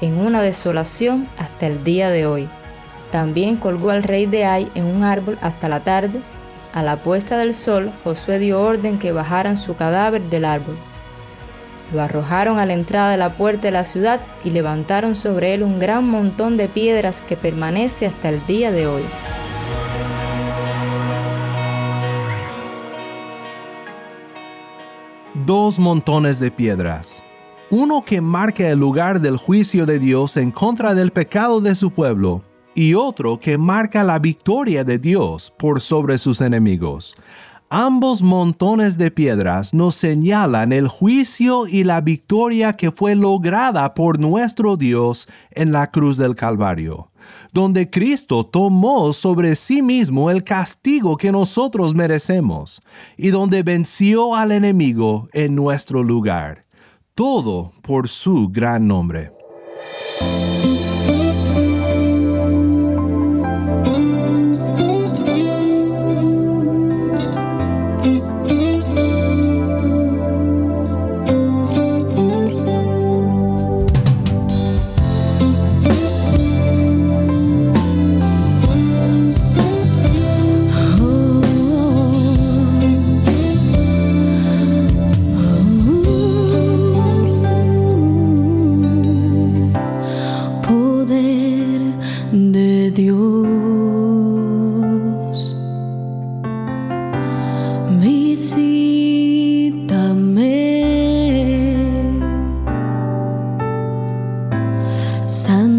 en 0.00 0.16
una 0.16 0.40
desolación 0.42 1.26
hasta 1.38 1.66
el 1.66 1.82
día 1.82 2.08
de 2.10 2.24
hoy. 2.26 2.48
También 3.10 3.56
colgó 3.56 3.90
al 3.90 4.04
rey 4.04 4.26
de 4.26 4.44
Ai 4.44 4.70
en 4.76 4.84
un 4.84 5.02
árbol 5.02 5.36
hasta 5.40 5.68
la 5.68 5.80
tarde. 5.80 6.20
A 6.72 6.84
la 6.84 7.02
puesta 7.02 7.36
del 7.36 7.52
sol, 7.52 7.90
Josué 8.04 8.38
dio 8.38 8.62
orden 8.62 9.00
que 9.00 9.10
bajaran 9.10 9.56
su 9.56 9.74
cadáver 9.74 10.22
del 10.22 10.44
árbol. 10.44 10.78
Lo 11.92 12.02
arrojaron 12.02 12.58
a 12.58 12.66
la 12.66 12.74
entrada 12.74 13.10
de 13.10 13.16
la 13.16 13.34
puerta 13.34 13.68
de 13.68 13.72
la 13.72 13.84
ciudad 13.84 14.20
y 14.44 14.50
levantaron 14.50 15.16
sobre 15.16 15.54
él 15.54 15.62
un 15.62 15.78
gran 15.78 16.06
montón 16.06 16.56
de 16.56 16.68
piedras 16.68 17.22
que 17.22 17.36
permanece 17.36 18.06
hasta 18.06 18.28
el 18.28 18.44
día 18.46 18.70
de 18.70 18.86
hoy. 18.86 19.02
Dos 25.46 25.78
montones 25.78 26.38
de 26.40 26.50
piedras. 26.50 27.22
Uno 27.70 28.04
que 28.04 28.20
marca 28.20 28.68
el 28.68 28.78
lugar 28.78 29.20
del 29.20 29.38
juicio 29.38 29.86
de 29.86 29.98
Dios 29.98 30.36
en 30.36 30.50
contra 30.50 30.94
del 30.94 31.10
pecado 31.10 31.62
de 31.62 31.74
su 31.74 31.90
pueblo 31.90 32.42
y 32.74 32.94
otro 32.94 33.40
que 33.40 33.56
marca 33.58 34.04
la 34.04 34.18
victoria 34.18 34.84
de 34.84 34.98
Dios 34.98 35.52
por 35.58 35.80
sobre 35.80 36.18
sus 36.18 36.40
enemigos. 36.40 37.16
Ambos 37.70 38.22
montones 38.22 38.96
de 38.96 39.10
piedras 39.10 39.74
nos 39.74 39.94
señalan 39.94 40.72
el 40.72 40.88
juicio 40.88 41.66
y 41.66 41.84
la 41.84 42.00
victoria 42.00 42.72
que 42.72 42.90
fue 42.90 43.14
lograda 43.14 43.92
por 43.92 44.18
nuestro 44.18 44.78
Dios 44.78 45.28
en 45.50 45.70
la 45.70 45.90
cruz 45.90 46.16
del 46.16 46.34
Calvario, 46.34 47.10
donde 47.52 47.90
Cristo 47.90 48.46
tomó 48.46 49.12
sobre 49.12 49.54
sí 49.54 49.82
mismo 49.82 50.30
el 50.30 50.44
castigo 50.44 51.18
que 51.18 51.30
nosotros 51.30 51.94
merecemos 51.94 52.80
y 53.18 53.28
donde 53.28 53.62
venció 53.62 54.34
al 54.34 54.52
enemigo 54.52 55.28
en 55.34 55.54
nuestro 55.54 56.02
lugar. 56.02 56.64
Todo 57.14 57.72
por 57.82 58.08
su 58.08 58.48
gran 58.48 58.88
nombre. 58.88 59.30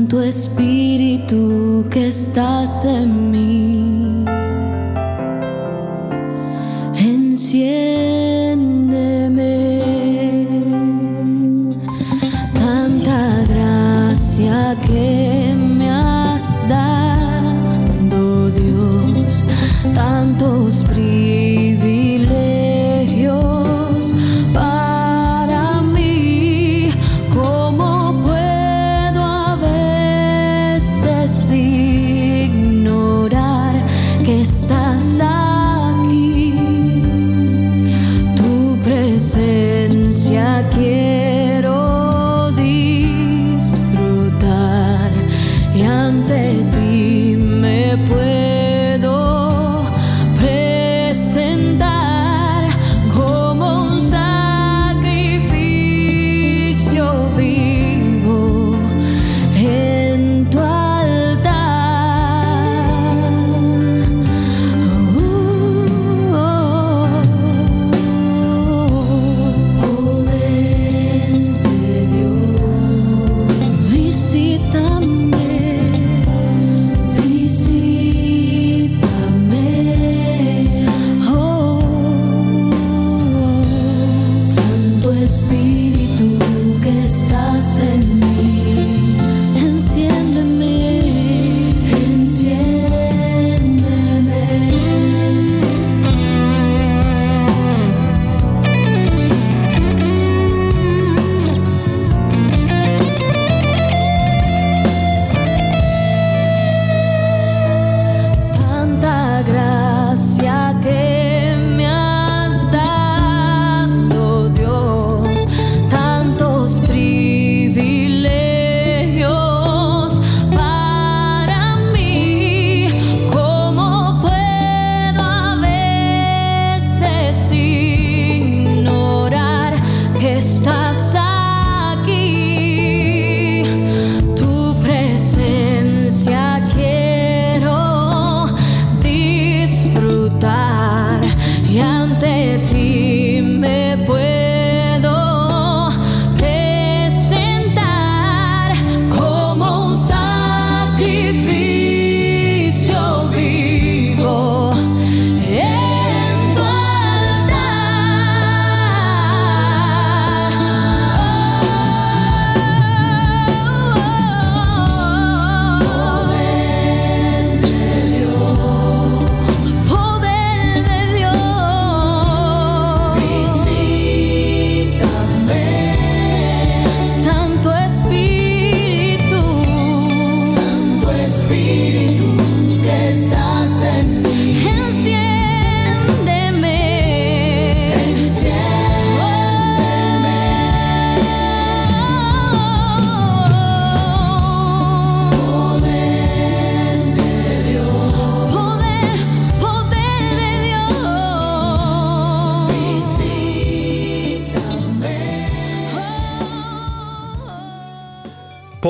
Tu 0.10 0.19
Espíritu 0.22 1.86
que 1.91 2.08
estás 2.08 2.84
en 2.84 3.30
mí. 3.30 3.88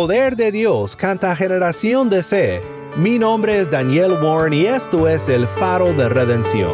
Poder 0.10 0.36
de 0.36 0.52
Dios 0.52 0.95
canta 0.95 1.36
Generación 1.36 2.10
de 2.10 2.24
C. 2.24 2.63
Mi 2.98 3.19
nombre 3.19 3.60
es 3.60 3.69
Daniel 3.69 4.13
Warren 4.13 4.54
y 4.54 4.65
esto 4.65 5.08
es 5.08 5.30
el 5.30 5.45
faro 5.45 5.93
de 5.93 6.10
redención. 6.10 6.72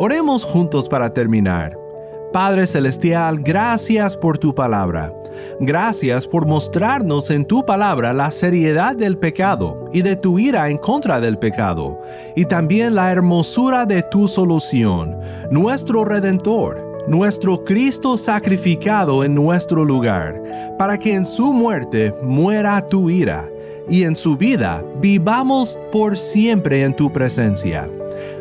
Oremos 0.00 0.42
juntos 0.42 0.88
para 0.88 1.14
terminar. 1.14 1.81
Padre 2.32 2.66
Celestial, 2.66 3.40
gracias 3.40 4.16
por 4.16 4.38
tu 4.38 4.54
palabra. 4.54 5.12
Gracias 5.60 6.26
por 6.26 6.46
mostrarnos 6.46 7.30
en 7.30 7.44
tu 7.44 7.64
palabra 7.64 8.14
la 8.14 8.30
seriedad 8.30 8.96
del 8.96 9.18
pecado 9.18 9.88
y 9.92 10.00
de 10.00 10.16
tu 10.16 10.38
ira 10.38 10.70
en 10.70 10.78
contra 10.78 11.20
del 11.20 11.38
pecado, 11.38 12.00
y 12.34 12.46
también 12.46 12.94
la 12.94 13.12
hermosura 13.12 13.84
de 13.84 14.02
tu 14.02 14.28
solución, 14.28 15.18
nuestro 15.50 16.06
Redentor, 16.06 17.04
nuestro 17.06 17.64
Cristo 17.64 18.16
sacrificado 18.16 19.24
en 19.24 19.34
nuestro 19.34 19.84
lugar, 19.84 20.42
para 20.78 20.98
que 20.98 21.14
en 21.14 21.26
su 21.26 21.52
muerte 21.52 22.14
muera 22.22 22.86
tu 22.88 23.10
ira, 23.10 23.46
y 23.88 24.04
en 24.04 24.16
su 24.16 24.38
vida 24.38 24.82
vivamos 25.00 25.78
por 25.90 26.16
siempre 26.16 26.82
en 26.82 26.96
tu 26.96 27.12
presencia. 27.12 27.90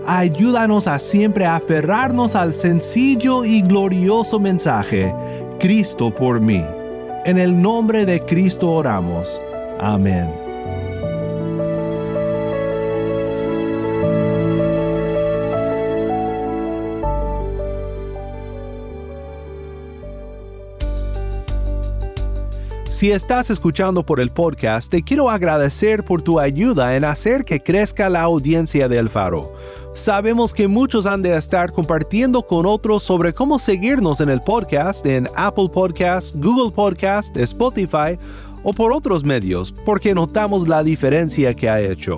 Ayúdanos 0.05 0.87
a 0.87 0.99
siempre 0.99 1.45
aferrarnos 1.45 2.35
al 2.35 2.53
sencillo 2.53 3.45
y 3.45 3.61
glorioso 3.61 4.39
mensaje, 4.39 5.13
Cristo 5.59 6.13
por 6.13 6.39
mí. 6.39 6.63
En 7.25 7.37
el 7.37 7.61
nombre 7.61 8.05
de 8.05 8.19
Cristo 8.25 8.71
oramos. 8.71 9.39
Amén. 9.79 10.40
Si 23.01 23.11
estás 23.11 23.49
escuchando 23.49 24.05
por 24.05 24.19
el 24.19 24.29
podcast, 24.29 24.91
te 24.91 25.01
quiero 25.01 25.31
agradecer 25.31 26.05
por 26.05 26.21
tu 26.21 26.39
ayuda 26.39 26.95
en 26.95 27.03
hacer 27.03 27.45
que 27.45 27.59
crezca 27.59 28.09
la 28.09 28.21
audiencia 28.21 28.87
del 28.87 29.09
faro. 29.09 29.55
Sabemos 29.95 30.53
que 30.53 30.67
muchos 30.67 31.07
han 31.07 31.23
de 31.23 31.35
estar 31.35 31.71
compartiendo 31.71 32.43
con 32.43 32.67
otros 32.67 33.01
sobre 33.01 33.33
cómo 33.33 33.57
seguirnos 33.57 34.21
en 34.21 34.29
el 34.29 34.39
podcast 34.43 35.03
en 35.07 35.27
Apple 35.35 35.69
Podcast, 35.73 36.35
Google 36.35 36.69
Podcast, 36.69 37.35
Spotify 37.37 38.19
o 38.61 38.71
por 38.71 38.93
otros 38.93 39.23
medios, 39.23 39.71
porque 39.83 40.13
notamos 40.13 40.67
la 40.67 40.83
diferencia 40.83 41.55
que 41.55 41.71
ha 41.71 41.81
hecho. 41.81 42.17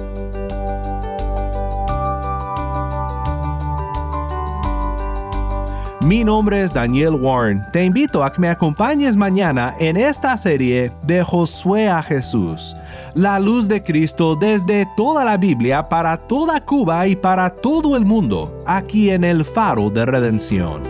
Mi 6.05 6.23
nombre 6.23 6.63
es 6.63 6.73
Daniel 6.73 7.13
Warren. 7.13 7.63
Te 7.71 7.85
invito 7.85 8.23
a 8.23 8.33
que 8.33 8.41
me 8.41 8.49
acompañes 8.49 9.15
mañana 9.15 9.75
en 9.79 9.97
esta 9.97 10.35
serie 10.35 10.91
de 11.03 11.23
Josué 11.23 11.89
a 11.89 12.01
Jesús, 12.01 12.75
la 13.13 13.39
luz 13.39 13.67
de 13.67 13.83
Cristo 13.83 14.35
desde 14.35 14.87
toda 14.97 15.23
la 15.23 15.37
Biblia 15.37 15.87
para 15.87 16.17
toda 16.17 16.59
Cuba 16.59 17.05
y 17.05 17.15
para 17.15 17.51
todo 17.51 17.95
el 17.95 18.05
mundo, 18.05 18.63
aquí 18.65 19.11
en 19.11 19.23
el 19.23 19.45
faro 19.45 19.91
de 19.91 20.05
redención. 20.05 20.81